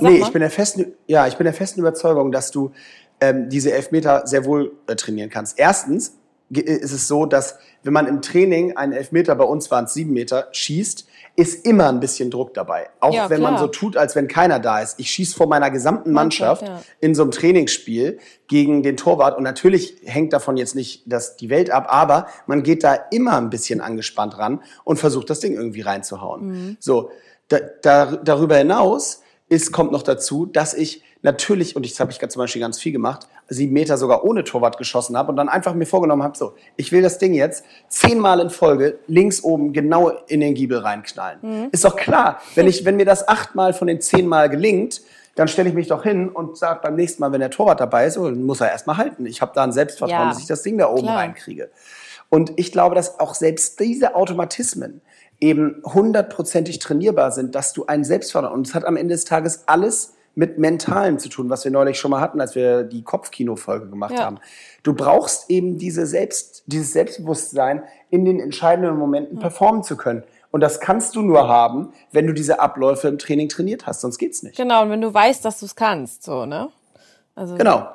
[0.00, 2.72] nee, ich bin der festen, ja, ich bin der festen Überzeugung, dass du
[3.20, 5.58] ähm, diese Elfmeter sehr wohl äh, trainieren kannst.
[5.58, 6.18] Erstens,
[6.60, 10.12] ist es so, dass wenn man im Training einen Elfmeter, bei uns waren es sieben
[10.12, 12.88] Meter, schießt, ist immer ein bisschen Druck dabei.
[13.00, 13.52] Auch ja, wenn klar.
[13.52, 15.00] man so tut, als wenn keiner da ist.
[15.00, 16.82] Ich schieße vor meiner gesamten Mannschaft ja.
[17.00, 19.36] in so einem Trainingsspiel gegen den Torwart.
[19.36, 23.36] Und natürlich hängt davon jetzt nicht das, die Welt ab, aber man geht da immer
[23.36, 26.46] ein bisschen angespannt ran und versucht, das Ding irgendwie reinzuhauen.
[26.46, 26.76] Mhm.
[26.78, 27.10] So,
[27.48, 32.18] da, da, darüber hinaus ist, kommt noch dazu, dass ich natürlich, und ich habe ich
[32.20, 35.74] zum Beispiel ganz viel gemacht, sieben Meter sogar ohne Torwart geschossen habe und dann einfach
[35.74, 40.10] mir vorgenommen habe, so, ich will das Ding jetzt zehnmal in Folge links oben genau
[40.28, 41.38] in den Giebel reinknallen.
[41.42, 41.68] Mhm.
[41.72, 45.00] Ist doch klar, wenn, ich, wenn mir das achtmal von den zehnmal gelingt,
[45.34, 48.06] dann stelle ich mich doch hin und sage beim nächsten Mal, wenn der Torwart dabei
[48.06, 49.26] ist, oh, muss er erstmal halten.
[49.26, 51.18] Ich habe da ein Selbstvertrauen, ja, dass ich das Ding da oben klar.
[51.18, 51.70] reinkriege.
[52.28, 55.00] Und ich glaube, dass auch selbst diese Automatismen
[55.40, 59.64] eben hundertprozentig trainierbar sind, dass du ein Selbstvertrauen, und es hat am Ende des Tages
[59.66, 63.88] alles mit Mentalen zu tun, was wir neulich schon mal hatten, als wir die Kopfkino-Folge
[63.88, 64.24] gemacht ja.
[64.24, 64.38] haben.
[64.82, 69.42] Du brauchst eben diese Selbst, dieses Selbstbewusstsein, in den entscheidenden Momenten ja.
[69.42, 70.24] performen zu können.
[70.50, 74.18] Und das kannst du nur haben, wenn du diese Abläufe im Training trainiert hast, sonst
[74.18, 74.56] geht's nicht.
[74.56, 76.70] Genau, und wenn du weißt, dass du es kannst, so, ne?
[77.34, 77.88] Also genau.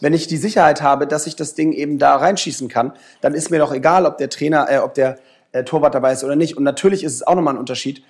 [0.00, 2.92] Wenn ich die Sicherheit habe, dass ich das Ding eben da reinschießen kann,
[3.22, 5.18] dann ist mir doch egal, ob der Trainer, äh, ob der
[5.52, 6.56] äh, Torwart dabei ist oder nicht.
[6.56, 8.04] Und natürlich ist es auch nochmal ein Unterschied,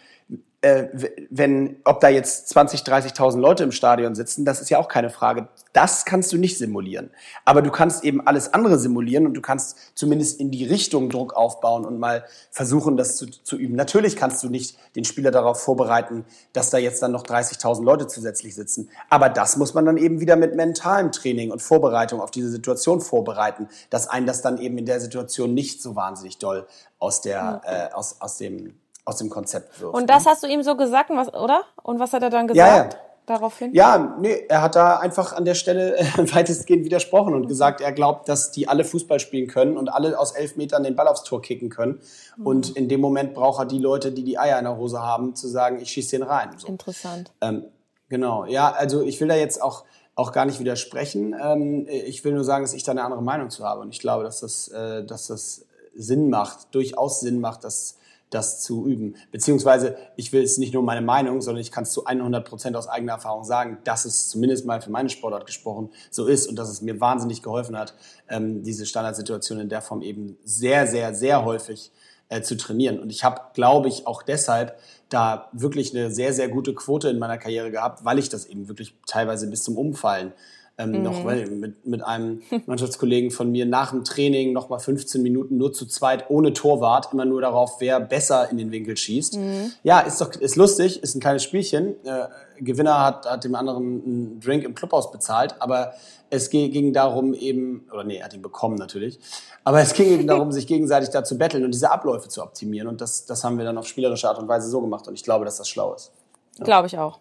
[0.65, 0.89] äh,
[1.29, 5.11] wenn, ob da jetzt 20, 30.000 Leute im Stadion sitzen, das ist ja auch keine
[5.11, 5.49] Frage.
[5.75, 7.11] Das kannst du nicht simulieren.
[7.45, 11.35] Aber du kannst eben alles andere simulieren und du kannst zumindest in die Richtung Druck
[11.35, 13.77] aufbauen und mal versuchen, das zu, zu üben.
[13.77, 18.07] Natürlich kannst du nicht den Spieler darauf vorbereiten, dass da jetzt dann noch 30.000 Leute
[18.07, 18.89] zusätzlich sitzen.
[19.11, 23.03] Aber das muss man dann eben wieder mit mentalem Training und Vorbereitung auf diese Situation
[23.03, 26.67] vorbereiten, dass einen das dann eben in der Situation nicht so wahnsinnig doll
[26.99, 29.95] aus der, äh, aus, aus dem aus dem Konzept wirft.
[29.95, 30.31] Und das ne?
[30.31, 31.63] hast du ihm so gesagt, oder?
[31.83, 32.69] Und was hat er dann gesagt?
[32.69, 32.91] Ja, ja.
[33.27, 33.73] Daraufhin?
[33.73, 38.29] Ja, nee, er hat da einfach an der Stelle weitestgehend widersprochen und gesagt, er glaubt,
[38.29, 41.41] dass die alle Fußball spielen können und alle aus elf Metern den Ball aufs Tor
[41.41, 42.01] kicken können.
[42.37, 42.47] Mhm.
[42.47, 45.35] Und in dem Moment braucht er die Leute, die die Eier in der Hose haben,
[45.35, 46.51] zu sagen, ich schieße den rein.
[46.59, 46.69] So.
[46.69, 47.33] Interessant.
[47.41, 47.65] Ähm,
[48.11, 49.85] genau, ja, also ich will da jetzt auch,
[50.17, 51.35] auch gar nicht widersprechen.
[51.43, 53.81] Ähm, ich will nur sagen, dass ich da eine andere Meinung zu habe.
[53.81, 55.65] Und ich glaube, dass das, äh, dass das
[55.95, 57.97] Sinn macht, durchaus Sinn macht, dass
[58.35, 59.17] das zu üben.
[59.31, 62.77] Beziehungsweise, ich will es nicht nur meine Meinung, sondern ich kann es zu 100 Prozent
[62.77, 66.57] aus eigener Erfahrung sagen, dass es zumindest mal für meine Sportart gesprochen so ist und
[66.57, 67.95] dass es mir wahnsinnig geholfen hat,
[68.29, 71.93] ähm, diese Standardsituation in der Form eben sehr, sehr, sehr häufig
[72.29, 72.99] äh, zu trainieren.
[72.99, 77.19] Und ich habe, glaube ich, auch deshalb da wirklich eine sehr, sehr gute Quote in
[77.19, 80.33] meiner Karriere gehabt, weil ich das eben wirklich teilweise bis zum Umfallen
[80.77, 81.03] ähm, mhm.
[81.03, 85.73] noch mit, mit einem Mannschaftskollegen von mir nach dem Training noch mal 15 Minuten nur
[85.73, 89.37] zu zweit ohne Torwart, immer nur darauf, wer besser in den Winkel schießt.
[89.37, 89.73] Mhm.
[89.83, 91.95] Ja, ist doch ist lustig, ist ein kleines Spielchen.
[92.05, 92.29] Äh,
[92.61, 95.95] Gewinner hat, hat dem anderen einen Drink im Clubhaus bezahlt, aber
[96.31, 99.19] es ging darum eben, oder nee, er hat ihn bekommen natürlich,
[99.63, 102.89] aber es ging eben darum, sich gegenseitig da zu betteln und diese Abläufe zu optimieren
[102.89, 105.23] und das, das haben wir dann auf spielerische Art und Weise so gemacht und ich
[105.23, 106.13] glaube, dass das schlau ist.
[106.59, 106.65] Ja.
[106.65, 107.19] Glaube ich auch.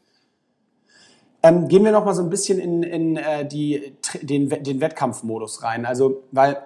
[1.43, 5.61] Ähm, gehen wir noch mal so ein bisschen in, in äh, die, den, den Wettkampfmodus
[5.61, 5.85] rein.
[5.85, 6.57] Also, weil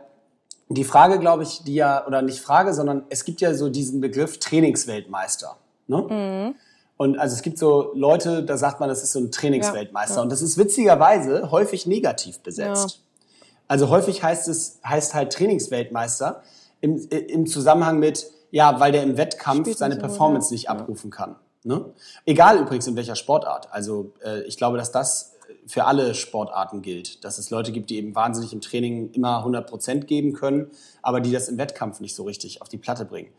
[0.69, 4.01] die Frage, glaube ich, die ja, oder nicht Frage, sondern es gibt ja so diesen
[4.01, 5.57] Begriff Trainingsweltmeister.
[5.87, 5.97] Ne?
[6.09, 6.55] Mhm.
[6.97, 10.15] Und also es gibt so Leute, da sagt man, das ist so ein Trainingsweltmeister.
[10.15, 10.23] Ja, ja.
[10.23, 12.89] Und das ist witzigerweise häufig negativ besetzt.
[12.89, 13.27] Ja.
[13.67, 16.41] Also häufig heißt es, heißt halt Trainingsweltmeister
[16.81, 21.35] im, im Zusammenhang mit, ja, weil der im Wettkampf Spielt seine Performance nicht abrufen kann.
[21.63, 21.93] Ne?
[22.25, 23.71] Egal übrigens in welcher Sportart.
[23.71, 27.97] Also äh, ich glaube, dass das für alle Sportarten gilt, dass es Leute gibt, die
[27.97, 32.15] eben wahnsinnig im Training immer 100 Prozent geben können, aber die das im Wettkampf nicht
[32.15, 33.31] so richtig auf die Platte bringen.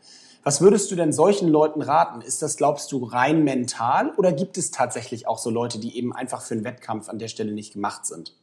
[0.43, 2.21] Was würdest du denn solchen Leuten raten?
[2.21, 6.15] Ist das, glaubst du, rein mental oder gibt es tatsächlich auch so Leute, die eben
[6.15, 8.33] einfach für einen Wettkampf an der Stelle nicht gemacht sind?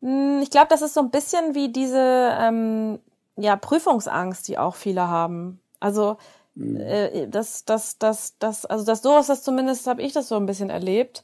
[0.00, 2.98] Hm, ich glaube, das ist so ein bisschen wie diese ähm,
[3.36, 5.60] ja, Prüfungsangst, die auch viele haben.
[5.80, 6.16] Also.
[6.56, 10.36] Äh, das, das, das, das, also das so ist das zumindest, habe ich das so
[10.36, 11.22] ein bisschen erlebt.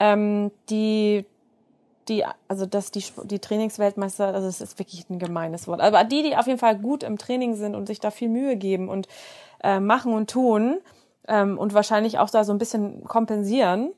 [0.00, 1.26] Ähm, die
[2.08, 6.22] die, also dass die, die Trainingsweltmeister, also es ist wirklich ein gemeines Wort, aber die,
[6.22, 9.08] die auf jeden Fall gut im Training sind und sich da viel Mühe geben und
[9.62, 10.78] äh, machen und tun
[11.28, 13.92] ähm, und wahrscheinlich auch da so ein bisschen kompensieren,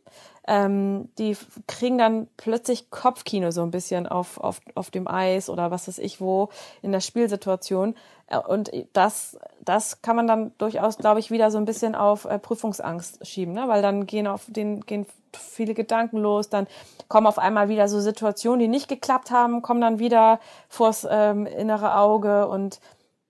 [0.47, 1.37] ähm, die
[1.69, 5.99] kriegen dann plötzlich Kopfkino so ein bisschen auf, auf, auf dem Eis oder was weiß
[5.99, 6.49] ich wo
[6.83, 7.95] in der Spielsituation.
[8.27, 12.25] Äh, und das, das kann man dann durchaus, glaube ich, wieder so ein bisschen auf
[12.25, 13.69] äh, Prüfungsangst schieben, ne?
[13.69, 16.66] weil dann gehen auf den, gehen viele Gedanken los, dann
[17.07, 21.47] kommen auf einmal wieder so Situationen, die nicht geklappt haben, kommen dann wieder vors ähm,
[21.47, 22.81] innere Auge und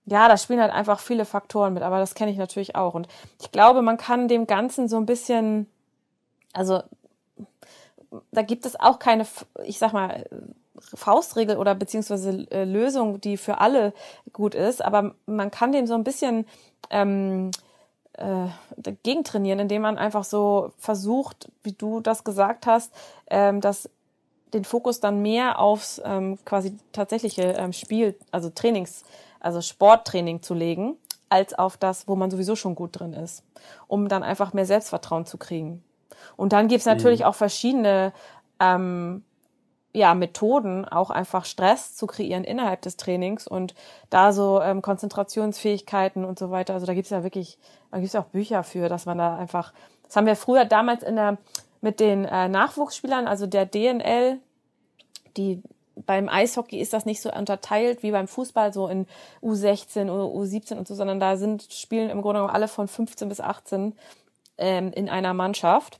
[0.05, 2.93] ja, da spielen halt einfach viele Faktoren mit, aber das kenne ich natürlich auch.
[2.93, 3.07] Und
[3.39, 5.67] ich glaube, man kann dem Ganzen so ein bisschen,
[6.53, 6.81] also
[8.31, 9.25] da gibt es auch keine,
[9.63, 10.25] ich sag mal,
[10.95, 13.93] Faustregel oder beziehungsweise äh, Lösung, die für alle
[14.33, 16.45] gut ist, aber man kann dem so ein bisschen
[16.89, 17.51] ähm,
[18.13, 22.91] äh, dagegen trainieren, indem man einfach so versucht, wie du das gesagt hast,
[23.29, 23.89] ähm, dass
[24.53, 29.03] den Fokus dann mehr aufs ähm, quasi tatsächliche ähm, Spiel, also Trainings,
[29.41, 30.95] also Sporttraining zu legen,
[31.29, 33.43] als auf das, wo man sowieso schon gut drin ist,
[33.87, 35.83] um dann einfach mehr Selbstvertrauen zu kriegen.
[36.35, 37.25] Und dann gibt's natürlich mhm.
[37.25, 38.13] auch verschiedene
[38.59, 39.23] ähm,
[39.93, 43.73] ja, Methoden, auch einfach Stress zu kreieren innerhalb des Trainings und
[44.09, 46.73] da so ähm, Konzentrationsfähigkeiten und so weiter.
[46.73, 47.57] Also da gibt's ja wirklich,
[47.91, 49.73] da gibt's ja auch Bücher für, dass man da einfach,
[50.03, 51.37] das haben wir früher damals in der,
[51.81, 54.39] mit den äh, Nachwuchsspielern, also der DNL,
[55.35, 55.61] die
[55.95, 59.07] beim Eishockey ist das nicht so unterteilt wie beim Fußball, so in
[59.41, 63.29] U16 oder U17 und so, sondern da sind, spielen im Grunde genommen alle von 15
[63.29, 63.93] bis 18
[64.57, 65.99] ähm, in einer Mannschaft.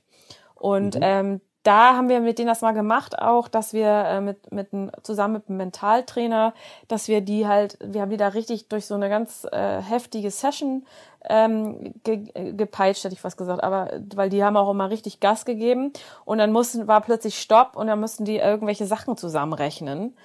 [0.56, 1.02] Und mhm.
[1.04, 4.70] ähm, da haben wir mit denen das mal gemacht auch, dass wir äh, mit, mit
[5.04, 6.54] zusammen mit einem Mentaltrainer,
[6.88, 10.32] dass wir die halt, wir haben die da richtig durch so eine ganz äh, heftige
[10.32, 10.86] Session
[11.30, 15.46] ähm, ge, gepeitscht, hätte ich fast gesagt, aber weil die haben auch immer richtig Gas
[15.46, 15.94] gegeben
[16.26, 20.16] und dann mussten, war plötzlich Stopp und dann mussten die irgendwelche Sachen zusammenrechnen.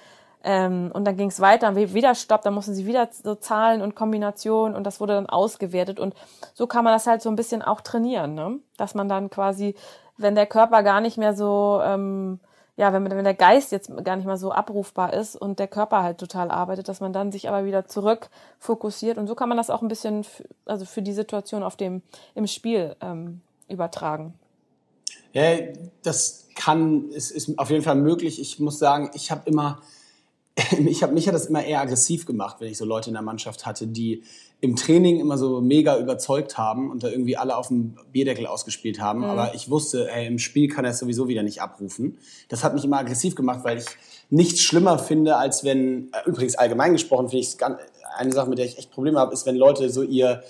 [0.43, 3.95] Ähm, und dann ging es weiter, wieder Stopp, dann mussten sie wieder so Zahlen und
[3.95, 6.13] Kombinationen und das wurde dann ausgewertet und
[6.53, 8.59] so kann man das halt so ein bisschen auch trainieren, ne?
[8.77, 9.75] dass man dann quasi
[10.17, 12.39] wenn der Körper gar nicht mehr so, ähm,
[12.75, 16.03] ja, wenn, wenn der Geist jetzt gar nicht mehr so abrufbar ist und der Körper
[16.03, 19.17] halt total arbeitet, dass man dann sich aber wieder zurück fokussiert.
[19.17, 20.25] Und so kann man das auch ein bisschen,
[20.65, 22.01] also für die Situation auf dem,
[22.35, 24.33] im Spiel ähm, übertragen.
[25.33, 25.57] Ja,
[26.03, 28.39] das kann, es ist auf jeden Fall möglich.
[28.39, 29.81] Ich muss sagen, ich habe immer,
[30.55, 33.23] ich habe mich hat das immer eher aggressiv gemacht, wenn ich so Leute in der
[33.23, 34.23] Mannschaft hatte, die
[34.59, 38.99] im Training immer so mega überzeugt haben und da irgendwie alle auf dem Bierdeckel ausgespielt
[38.99, 39.19] haben.
[39.19, 39.25] Mhm.
[39.25, 42.17] Aber ich wusste, ey, im Spiel kann er es sowieso wieder nicht abrufen.
[42.49, 43.85] Das hat mich immer aggressiv gemacht, weil ich
[44.29, 47.57] nichts schlimmer finde, als wenn, äh, übrigens allgemein gesprochen, finde ich
[48.17, 50.41] eine Sache, mit der ich echt Probleme habe, ist, wenn Leute so ihr,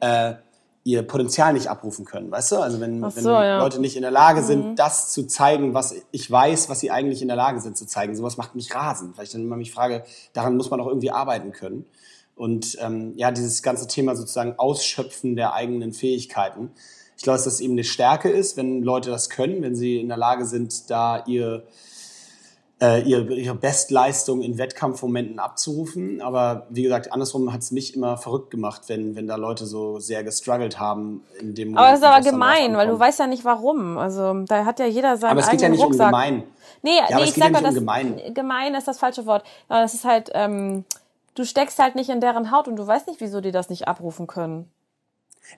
[0.00, 0.34] äh,
[0.82, 2.56] ihr Potenzial nicht abrufen können, weißt du?
[2.56, 3.62] Also wenn, so, wenn ja.
[3.62, 4.76] Leute nicht in der Lage sind, mhm.
[4.76, 8.16] das zu zeigen, was ich weiß, was sie eigentlich in der Lage sind zu zeigen.
[8.16, 11.12] Sowas macht mich rasend, weil ich dann immer mich frage, daran muss man auch irgendwie
[11.12, 11.84] arbeiten können.
[12.34, 16.70] Und ähm, ja, dieses ganze Thema sozusagen Ausschöpfen der eigenen Fähigkeiten.
[17.16, 20.08] Ich glaube, dass das eben eine Stärke ist, wenn Leute das können, wenn sie in
[20.08, 21.62] der Lage sind, da ihr,
[22.80, 26.20] äh, ihre, ihre Bestleistung in Wettkampfmomenten abzurufen.
[26.20, 30.00] Aber wie gesagt, andersrum hat es mich immer verrückt gemacht, wenn, wenn da Leute so
[30.00, 31.78] sehr gestruggelt haben in dem Moment.
[31.78, 33.98] Aber das ist aber gemein, weil du weißt ja nicht warum.
[33.98, 36.06] Also da hat ja jeder seinen Aber es geht ja nicht Rucksack.
[36.06, 36.42] um gemein.
[36.82, 38.20] Nee, ja, nee ich sag mal, das, gemein.
[38.34, 39.44] gemein ist das falsche Wort.
[39.68, 40.30] Aber das ist halt...
[40.34, 40.84] Ähm,
[41.34, 43.88] du steckst halt nicht in deren Haut und du weißt nicht, wieso die das nicht
[43.88, 44.70] abrufen können.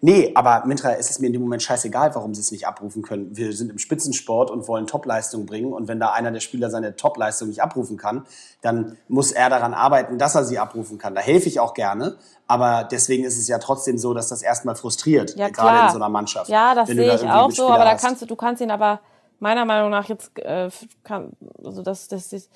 [0.01, 3.03] Nee, aber Mintra, es ist mir in dem Moment scheißegal, warum sie es nicht abrufen
[3.03, 3.37] können.
[3.37, 5.73] Wir sind im Spitzensport und wollen Topleistung bringen.
[5.73, 8.27] Und wenn da einer der Spieler seine Topleistung nicht abrufen kann,
[8.63, 11.15] dann muss er daran arbeiten, dass er sie abrufen kann.
[11.15, 12.17] Da helfe ich auch gerne.
[12.47, 15.97] Aber deswegen ist es ja trotzdem so, dass das erstmal frustriert, ja, gerade in so
[15.97, 16.49] einer Mannschaft.
[16.51, 19.01] Ja, das sehe ich auch so, aber da kannst du, du kannst ihn aber
[19.39, 20.71] meiner Meinung nach jetzt, äh,
[21.05, 21.33] kann,
[21.65, 22.51] also das, das ist,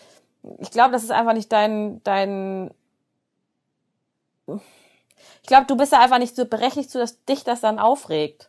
[0.59, 2.71] ich glaube, das ist einfach nicht dein, dein
[5.43, 8.49] ich glaube, du bist ja einfach nicht so berechtigt, dass dich das dann aufregt.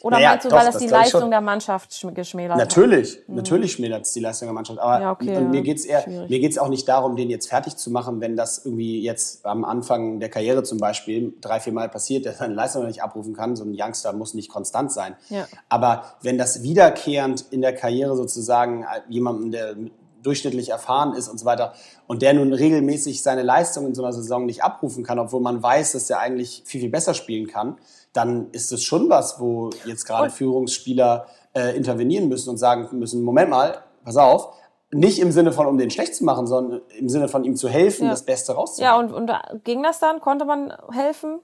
[0.00, 0.88] Oder Naja, meinst du, doch, weil das, das die.
[0.88, 2.58] Leistung der Mannschaft schm- geschmälert hat?
[2.58, 4.80] Natürlich, natürlich schmälert es die Leistung der Mannschaft.
[4.80, 5.02] Aber Mhm.
[5.02, 5.62] Ja, okay, und mir ja.
[5.62, 6.28] geht's eher, Schwierig.
[6.30, 9.64] mir geht's auch nicht darum, den jetzt fertig zu machen, wenn das irgendwie jetzt am
[9.64, 13.54] Anfang der Karriere zum Beispiel drei, vier Mal passiert, der seine Leistung nicht abrufen kann.
[13.54, 15.14] So ein Youngster muss nicht konstant sein.
[15.28, 15.46] Ja.
[15.68, 19.76] Aber wenn das wiederkehrend in der Karriere sozusagen äh, jemandem, der
[20.22, 21.72] durchschnittlich erfahren ist und so weiter
[22.06, 25.62] und der nun regelmäßig seine Leistung in so einer Saison nicht abrufen kann, obwohl man
[25.62, 27.76] weiß, dass er eigentlich viel, viel besser spielen kann,
[28.12, 33.22] dann ist das schon was, wo jetzt gerade Führungsspieler äh, intervenieren müssen und sagen müssen,
[33.22, 34.54] Moment mal, pass auf,
[34.92, 37.68] nicht im Sinne von, um den schlecht zu machen, sondern im Sinne von ihm zu
[37.68, 38.10] helfen, Ja.
[38.10, 38.84] das Beste rauszuholen.
[38.84, 40.20] Ja, und, und ging das dann?
[40.20, 41.40] Konnte man helfen?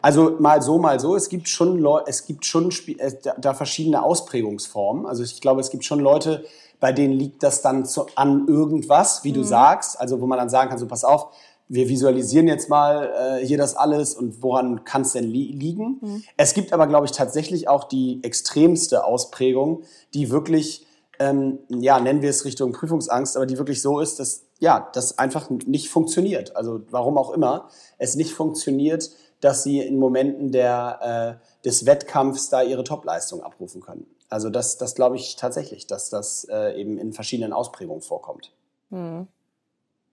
[0.00, 1.16] Also mal so, mal so.
[1.16, 5.06] Es gibt schon, Leu es gibt schon Spie äh, da verschiedene Ausprägungsformen.
[5.06, 6.44] Also ich glaube, es gibt schon Leute,
[6.80, 10.00] bei denen liegt das dann zu, an irgendwas, wie du sagst.
[10.00, 11.28] Also wo man dann sagen kann, so pass auf,
[11.68, 16.00] wir visualisieren jetzt mal äh, hier das alles und woran kann es denn li liegen?
[16.36, 19.82] Es gibt aber, glaube ich, tatsächlich auch die extremste Ausprägung,
[20.14, 20.86] die wirklich,
[21.18, 25.18] ähm, ja, nennen wir es Richtung Prüfungsangst, aber die wirklich so ist, dass ja, das
[25.18, 26.56] einfach nicht funktioniert.
[26.56, 29.10] Also warum auch immer es nicht funktioniert,
[29.40, 34.06] dass sie in Momenten der, äh, des Wettkampfs da ihre Topleistung abrufen können.
[34.28, 38.52] Also das, das glaube ich tatsächlich, dass das äh, eben in verschiedenen Ausprägungen vorkommt.
[38.90, 39.26] Hm.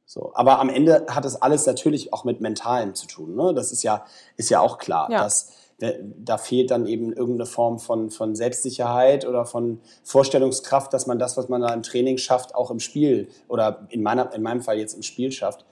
[0.05, 3.35] So, aber am Ende hat es alles natürlich auch mit Mentalem zu tun.
[3.35, 3.53] Ne?
[3.53, 4.05] Das ist ja,
[4.37, 5.23] ist ja auch klar, Ja.
[5.23, 11.07] dass äh, da fehlt dann eben irgendeine Form von, von Selbstsicherheit oder von Vorstellungskraft, dass
[11.07, 14.41] man das, was man da im Training schafft, auch im Spiel oder in, meiner, in
[14.41, 15.65] meinem Fall jetzt im Spiel schafft.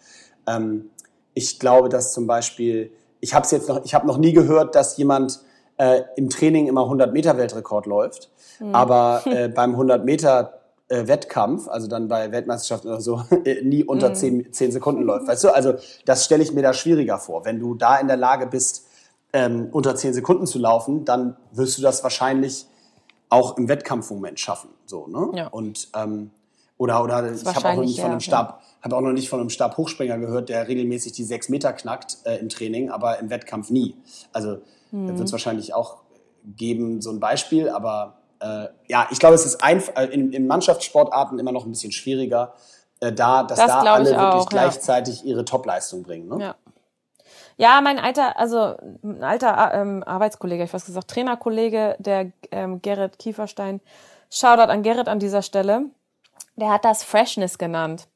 [0.48, 0.90] Ähm,
[1.36, 4.76] ich glaube, dass zum Beispiel, ich habe es jetzt noch, ich habe noch nie gehört,
[4.76, 5.42] dass jemand
[5.84, 8.30] äh, im Training immer 100 Meter Weltrekord läuft,
[8.72, 14.14] aber äh, beim 100 Meter Wettkampf, also dann bei Weltmeisterschaften oder so, äh, nie unter
[14.14, 15.28] 10, 10 Sekunden läuft.
[15.28, 17.46] Weißt du, also das stelle ich mir da schwieriger vor.
[17.46, 18.86] Wenn du da in der Lage bist,
[19.32, 22.68] ähm, unter 10 Sekunden zu laufen, dann wirst du das wahrscheinlich
[23.30, 24.70] auch im Wettkampfmoment schaffen.
[24.86, 25.32] So, ne?
[25.36, 25.48] Ja.
[25.48, 26.30] Und ähm,
[26.78, 29.30] oder oder ich habe auch noch nicht von ja, einem Stab, habe auch noch nicht
[29.30, 33.30] von einem Stabhochspringer gehört, der regelmäßig die sechs Meter knackt äh, im Training, aber im
[33.30, 33.96] Wettkampf nie.
[34.32, 34.60] Also
[34.94, 35.18] Mhm.
[35.18, 36.04] wird es wahrscheinlich auch
[36.46, 41.40] geben, so ein Beispiel, aber äh, ja, ich glaube, es ist äh, in, in Mannschaftssportarten
[41.40, 42.54] immer noch ein bisschen schwieriger,
[43.00, 44.50] äh, da, dass Das da alle ich wirklich auch, ja.
[44.50, 46.28] gleichzeitig ihre Topleistung bringen.
[46.28, 46.44] Ne?
[46.44, 46.56] Ja.
[47.56, 53.20] Ja, mein alter, also ein alter ähm, Arbeitskollege, ich weiß gesagt, Trainerkollege, der ähm, Gerrit
[53.20, 53.80] Kieferstein,
[54.32, 55.86] Shoutout an Gerrit an dieser Stelle,
[56.56, 58.08] der hat das Freshness genannt.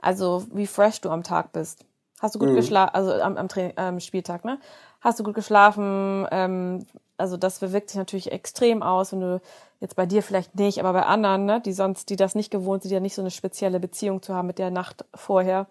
[0.00, 1.84] Also wie fresh du am Tag bist.
[2.20, 4.58] Hast du gut geschlafen, also am, am Tra ähm, Spieltag, ne?
[5.00, 6.26] Hast du gut geschlafen?
[6.30, 6.86] Ähm,
[7.20, 9.40] also das wirkt sich natürlich extrem aus, wenn du
[9.80, 12.82] jetzt bei dir vielleicht nicht, aber bei anderen, ne, die sonst, die das nicht gewohnt
[12.82, 15.66] sind, die ja nicht so eine spezielle Beziehung zu haben mit der Nacht vorher,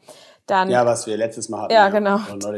[0.47, 1.73] dann Ja, was wir letztes Mal hatten.
[1.73, 2.17] Ja, genau.
[2.17, 2.57] Mal.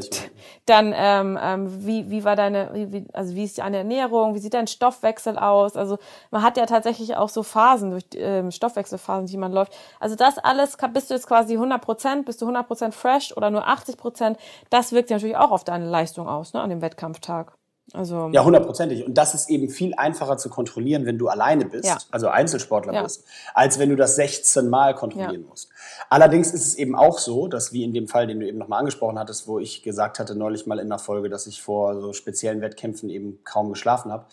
[0.65, 4.53] dann ähm, ähm, wie, wie war deine, wie, also wie ist deine Ernährung, wie sieht
[4.53, 5.75] dein Stoffwechsel aus?
[5.75, 5.97] Also
[6.31, 9.73] man hat ja tatsächlich auch so Phasen, durch ähm, Stoffwechselphasen, die man läuft.
[9.99, 13.49] Also das alles, bist du jetzt quasi 100 Prozent, bist du 100 Prozent fresh oder
[13.49, 14.37] nur 80 Prozent?
[14.69, 17.57] Das wirkt sich natürlich auch auf deine Leistung aus, ne, an dem Wettkampftag.
[17.93, 19.05] Also Ja, hundertprozentig.
[19.05, 21.97] Und das ist eben viel einfacher zu kontrollieren, wenn du alleine bist, Ja.
[22.09, 23.03] also Einzelsportler Ja.
[23.03, 25.69] bist, als wenn du das 16 Mal kontrollieren musst.
[26.09, 28.79] Allerdings ist es eben auch so, dass wie in dem Fall, den du eben nochmal
[28.79, 32.13] angesprochen hattest, wo ich gesagt hatte neulich mal in der Folge, dass ich vor so
[32.13, 34.25] speziellen Wettkämpfen eben kaum geschlafen habe,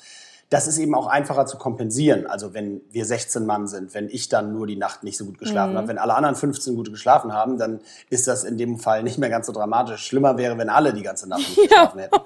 [0.51, 2.27] das ist eben auch einfacher zu kompensieren.
[2.27, 5.39] Also wenn wir 16 Mann sind, wenn ich dann nur die Nacht nicht so gut
[5.39, 9.03] geschlafen habe, wenn alle anderen 15 gut geschlafen haben, dann ist das in dem Fall
[9.03, 10.07] nicht mehr ganz so dramatisch.
[10.07, 12.17] Schlimmer wäre, wenn alle die ganze Nacht nicht geschlafen hätten.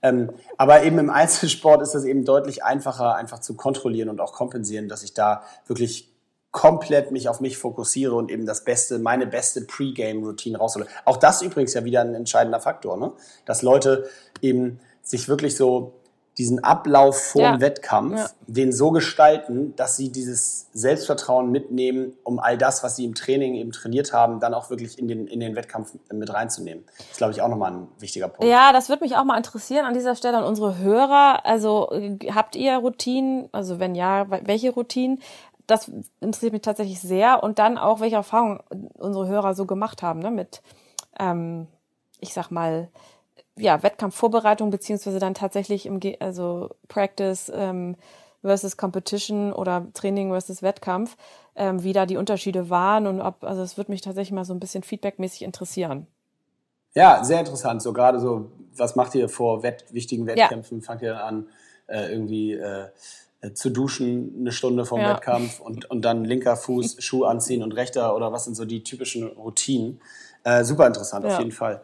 [0.00, 4.32] Ähm, aber eben im Einzelsport ist das eben deutlich einfacher, einfach zu kontrollieren und auch
[4.32, 6.12] kompensieren, dass ich da wirklich
[6.52, 10.86] komplett mich auf mich fokussiere und eben das beste, meine beste Pre-Game-Routine raushole.
[11.04, 13.12] Auch das übrigens ja wieder ein entscheidender Faktor, ne?
[13.44, 14.08] Dass Leute
[14.40, 15.92] eben sich wirklich so
[16.38, 17.52] diesen Ablauf vor Ja.
[17.52, 18.28] dem Wettkampf, Ja.
[18.46, 23.54] den so gestalten, dass sie dieses Selbstvertrauen mitnehmen, um all das, was sie im Training
[23.54, 26.84] eben trainiert haben, dann auch wirklich in den, in den Wettkampf mit reinzunehmen.
[26.98, 28.44] Das ist, glaube ich, auch nochmal ein wichtiger Punkt.
[28.50, 31.46] Ja, das würde mich auch mal interessieren an dieser Stelle an unsere Hörer.
[31.46, 33.48] Also äh, habt ihr Routinen?
[33.52, 35.20] Also wenn ja, we- welche Routinen?
[35.66, 37.42] Das interessiert mich tatsächlich sehr.
[37.42, 38.60] Und dann auch, welche Erfahrungen
[38.98, 40.30] unsere Hörer so gemacht haben, ne?
[40.30, 40.62] Mit,
[41.18, 41.66] ähm,
[42.20, 42.88] ich sag mal,
[43.58, 47.96] ja, Wettkampfvorbereitung, beziehungsweise dann tatsächlich im, Ge- also Practice ähm,
[48.42, 51.16] versus Competition oder Training versus Wettkampf,
[51.56, 54.54] ähm, wie da die Unterschiede waren und ob, also es würde mich tatsächlich mal so
[54.54, 56.06] ein bisschen feedbackmäßig interessieren.
[56.94, 57.82] Ja, sehr interessant.
[57.82, 60.36] So gerade so, was macht ihr vor Wett wichtigen Ja.
[60.36, 60.80] Wettkämpfen?
[60.82, 61.48] Fangt ihr an,
[61.88, 62.88] äh, irgendwie äh,
[63.54, 65.14] zu duschen eine Stunde vom Ja.
[65.14, 68.82] Wettkampf und, und dann linker Fuß Schuh anziehen und rechter oder was sind so die
[68.82, 70.00] typischen Routinen?
[70.44, 71.38] Äh, super interessant, auf Ja.
[71.38, 71.82] jeden Fall.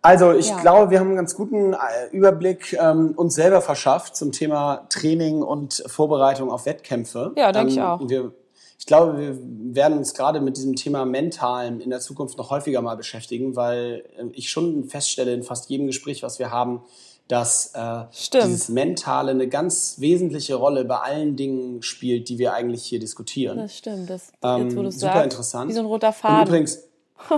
[0.00, 0.60] Also ich Ja.
[0.60, 1.76] glaube, wir haben einen ganz guten äh,
[2.12, 7.32] Überblick ähm, uns selber verschafft zum Thema Training und Vorbereitung auf Wettkämpfe.
[7.36, 8.08] Ja, denke ich Ähm, auch.
[8.08, 8.32] Wir,
[8.78, 9.36] ich glaube, wir
[9.74, 14.04] werden uns gerade mit diesem Thema Mentalen in der Zukunft noch häufiger mal beschäftigen, weil
[14.16, 16.82] äh, ich schon feststelle in fast jedem Gespräch, was wir haben,
[17.26, 22.84] dass äh, dieses Mentale eine ganz wesentliche Rolle bei allen Dingen spielt, die wir eigentlich
[22.84, 23.58] hier diskutieren.
[23.58, 24.08] Das stimmt.
[24.08, 25.70] Das, Ähm, jetzt, wo du's super sagst, interessant.
[25.70, 26.46] Wie so ein roter Und Faden.
[26.46, 26.87] übrigens,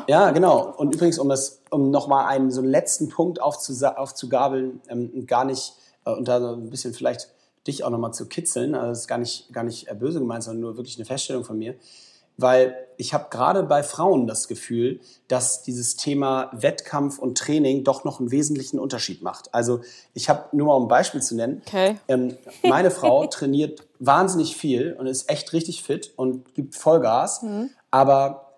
[0.06, 0.72] ja, genau.
[0.76, 5.44] Und übrigens, um das, um nochmal einen so einen letzten Punkt aufzugabeln ähm, und gar
[5.44, 5.74] nicht,
[6.04, 7.28] äh, und da so ein bisschen vielleicht
[7.66, 10.44] dich auch nochmal zu kitzeln, also das ist gar nicht, gar nicht äh, böse gemeint,
[10.44, 11.74] sondern nur wirklich eine Feststellung von mir.
[12.36, 18.04] Weil ich habe gerade bei Frauen das Gefühl, dass dieses Thema Wettkampf und Training doch
[18.04, 19.52] noch einen wesentlichen Unterschied macht.
[19.52, 19.80] Also
[20.14, 21.60] ich habe nur mal um ein Beispiel zu nennen.
[21.66, 21.98] Okay.
[22.08, 27.44] Ähm, meine Frau trainiert wahnsinnig viel und ist echt richtig fit und gibt Vollgas.
[27.90, 28.50] Aber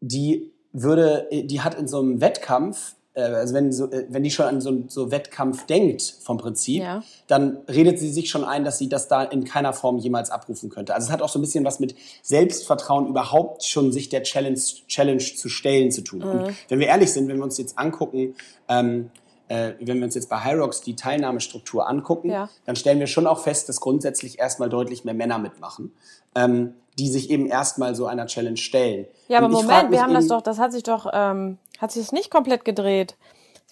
[0.00, 4.30] die würde, die hat in so einem Wettkampf, äh, also wenn, so, äh, wenn die
[4.30, 7.02] schon an so, so Wettkampf denkt vom Prinzip, Ja.
[7.26, 10.70] dann redet sie sich schon ein, dass sie das da in keiner Form jemals abrufen
[10.70, 10.94] könnte.
[10.94, 14.60] Also es hat auch so ein bisschen was mit Selbstvertrauen überhaupt schon sich der Challenge,
[14.86, 16.22] Challenge zu stellen zu tun.
[16.22, 18.34] Und wenn wir ehrlich sind, wenn wir uns jetzt angucken,
[18.68, 19.10] ähm,
[19.50, 22.48] äh, wenn wir uns jetzt bei Rocks die Teilnahmestruktur angucken, Ja.
[22.66, 25.92] dann stellen wir schon auch fest, dass grundsätzlich erstmal deutlich mehr Männer mitmachen,
[26.36, 29.06] ähm, die sich eben erstmal so einer Challenge stellen.
[29.28, 32.12] Ja, aber Moment, wir haben das doch, das hat sich doch, ähm, hat sich das
[32.12, 33.16] nicht komplett gedreht.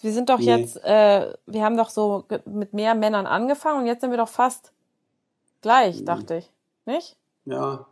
[0.01, 0.45] Wir sind doch Nee.
[0.57, 4.29] jetzt, äh, wir haben doch so mit mehr Männern angefangen und jetzt sind wir doch
[4.29, 4.71] fast
[5.61, 6.51] gleich, dachte ich.
[6.85, 7.15] Nicht?
[7.45, 7.85] Ja.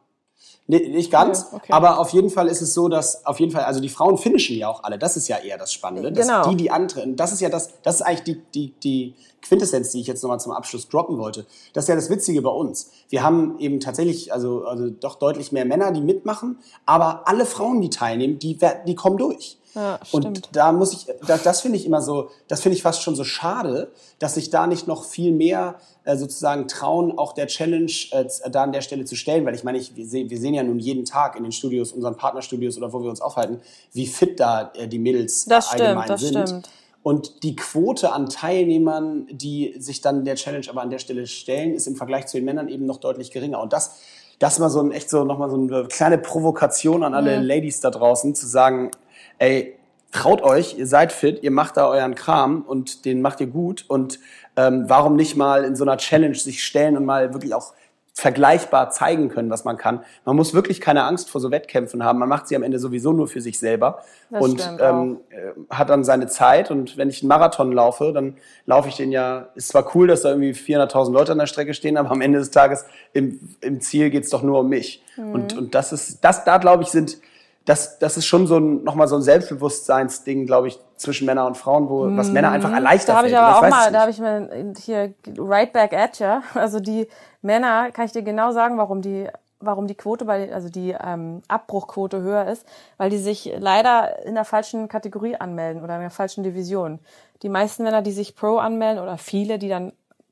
[0.70, 1.72] Nee, nicht ganz, okay.
[1.72, 4.58] aber auf jeden Fall ist es so, dass auf jeden Fall, also die Frauen finishen
[4.58, 5.00] ja auch alle.
[5.00, 6.12] Das ist ja eher das Spannende.
[6.12, 6.50] Dass Genau.
[6.50, 10.02] Die, die antreten, das ist ja das, das ist eigentlich die, die, die Quintessenz, die
[10.02, 11.46] ich jetzt nochmal zum Abschluss droppen wollte.
[11.72, 12.92] Das ist ja das Witzige bei uns.
[13.08, 17.80] Wir haben eben tatsächlich, also, also doch deutlich mehr Männer, die mitmachen, aber alle Frauen,
[17.80, 19.58] die teilnehmen, die, die kommen durch.
[19.78, 20.00] Ja.
[20.12, 23.16] Und da muss ich, das, das finde ich immer so, das finde ich fast schon
[23.16, 27.92] so schade, dass sich da nicht noch viel mehr äh, sozusagen trauen, auch der Challenge
[28.10, 30.56] äh, da an der Stelle zu stellen, weil ich meine, ich, wir, sehen, wir sehen
[30.56, 33.62] ja nun jeden Tag in den Studios, unseren Partnerstudios oder wo wir uns aufhalten,
[33.94, 36.48] wie fit da äh, die Mädels Das allgemein stimmt, das sind.
[36.48, 36.70] stimmt.
[37.04, 41.76] Und die Quote an Teilnehmern, die sich dann der Challenge aber an der Stelle stellen,
[41.76, 43.62] ist im Vergleich zu den Männern eben noch deutlich geringer.
[43.62, 43.98] Und das,
[44.40, 47.92] das war so ein echt so nochmal so eine kleine Provokation an alle Ladies da
[47.92, 48.92] draußen, zu sagen,
[49.40, 49.78] ey,
[50.12, 53.86] traut euch, ihr seid fit, ihr macht da euren Kram und den macht ihr gut.
[53.88, 54.20] Und
[54.56, 57.74] ähm, warum nicht mal in so einer Challenge sich stellen und mal wirklich auch
[58.18, 60.04] vergleichbar zeigen können, was man kann.
[60.26, 62.18] Man muss wirklich keine Angst vor so Wettkämpfen haben.
[62.18, 65.92] Man macht sie am Ende sowieso nur für sich selber Das und ähm, äh, hat
[65.92, 66.72] dann seine Zeit.
[66.72, 69.50] Und wenn ich einen Marathon laufe, dann laufe ich den ja.
[69.54, 72.40] Ist zwar cool, dass da irgendwie 400.000 Leute an der Strecke stehen, aber am Ende
[72.40, 75.04] des Tages im, im Ziel geht's doch nur um mich.
[75.16, 75.32] Mhm.
[75.34, 77.20] Und, und das ist, das da glaube ich sind
[77.68, 81.58] das, das ist schon so ein, nochmal so ein Selbstbewusstseinsding, glaube ich, zwischen Männern und
[81.58, 83.12] Frauen, wo was Männer einfach erleichtert Mhm.
[83.12, 83.44] Da habe ich fällt.
[83.44, 86.42] aber auch mal, da habe ich mir hier right back at ya.
[86.54, 87.10] Also die
[87.42, 89.28] Männer, kann ich dir genau sagen, warum die,
[89.60, 92.66] warum die Quote bei, also die ähm, Abbruchquote höher ist,
[92.96, 97.00] weil die sich leider in der falschen Kategorie anmelden oder in der falschen Division.
[97.42, 99.92] Die meisten Männer, die sich Pro anmelden oder viele, die dann,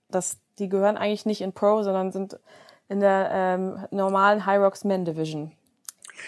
[0.09, 2.39] das, die gehören eigentlich nicht in Pro, sondern sind
[2.87, 5.51] in der ähm, normalen High Rocks Men Division.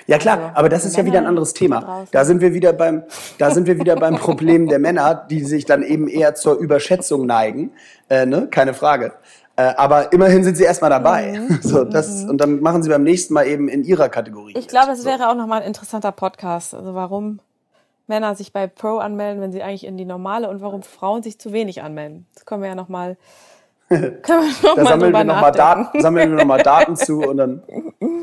[0.07, 1.81] Ja klar, Also, aber das ist ja Männer wieder ein anderes Thema.
[1.81, 2.07] draußen.
[2.11, 3.03] Da sind wir wieder beim,
[3.38, 7.25] da sind wir wieder beim Problem der Männer, die sich dann eben eher zur Überschätzung
[7.25, 7.71] neigen,
[8.09, 8.47] äh, ne?
[8.49, 9.13] keine Frage.
[9.55, 11.39] Äh, aber immerhin sind sie erstmal dabei.
[11.39, 11.59] Mhm.
[11.63, 14.53] So, das, und dann machen sie beim nächsten Mal eben in ihrer Kategorie.
[14.55, 15.09] Ich glaube, es So.
[15.09, 16.73] wäre auch nochmal ein interessanter Podcast.
[16.75, 17.39] Also warum
[18.05, 21.39] Männer sich bei Pro anmelden, wenn sie eigentlich in die normale und warum Frauen sich
[21.39, 22.25] zu wenig anmelden.
[22.35, 23.17] Das können wir ja nochmal
[24.21, 25.51] können wir noch Da mal sammeln wir nochmal.
[25.51, 27.63] Daten, sammeln wir noch mal Daten zu und dann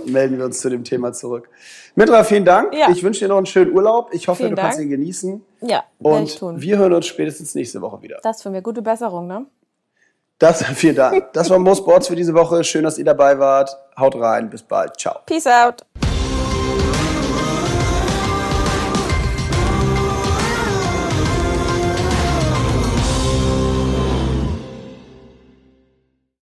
[0.07, 1.49] melden wir uns zu dem Thema zurück.
[1.95, 2.75] Mitra, vielen Dank.
[2.75, 2.91] Ja.
[2.91, 4.11] Ich wünsche dir noch einen schönen Urlaub.
[4.13, 4.87] Ich hoffe, Vielen du kannst Dank.
[4.87, 5.43] ihn genießen.
[5.63, 6.61] Ja, werde ich Und tun.
[6.61, 8.19] wir hören uns spätestens nächste Woche wieder.
[8.23, 9.47] Das für mir gute Besserung, ne?
[10.39, 11.33] Das, vielen Dank.
[11.33, 12.63] Das war Mo Sports für diese Woche.
[12.65, 13.77] Schön, dass ihr dabei wart.
[13.99, 14.51] Haut rein.
[14.51, 14.99] Bis bald.
[14.99, 15.21] Ciao.
[15.27, 15.87] Peace out.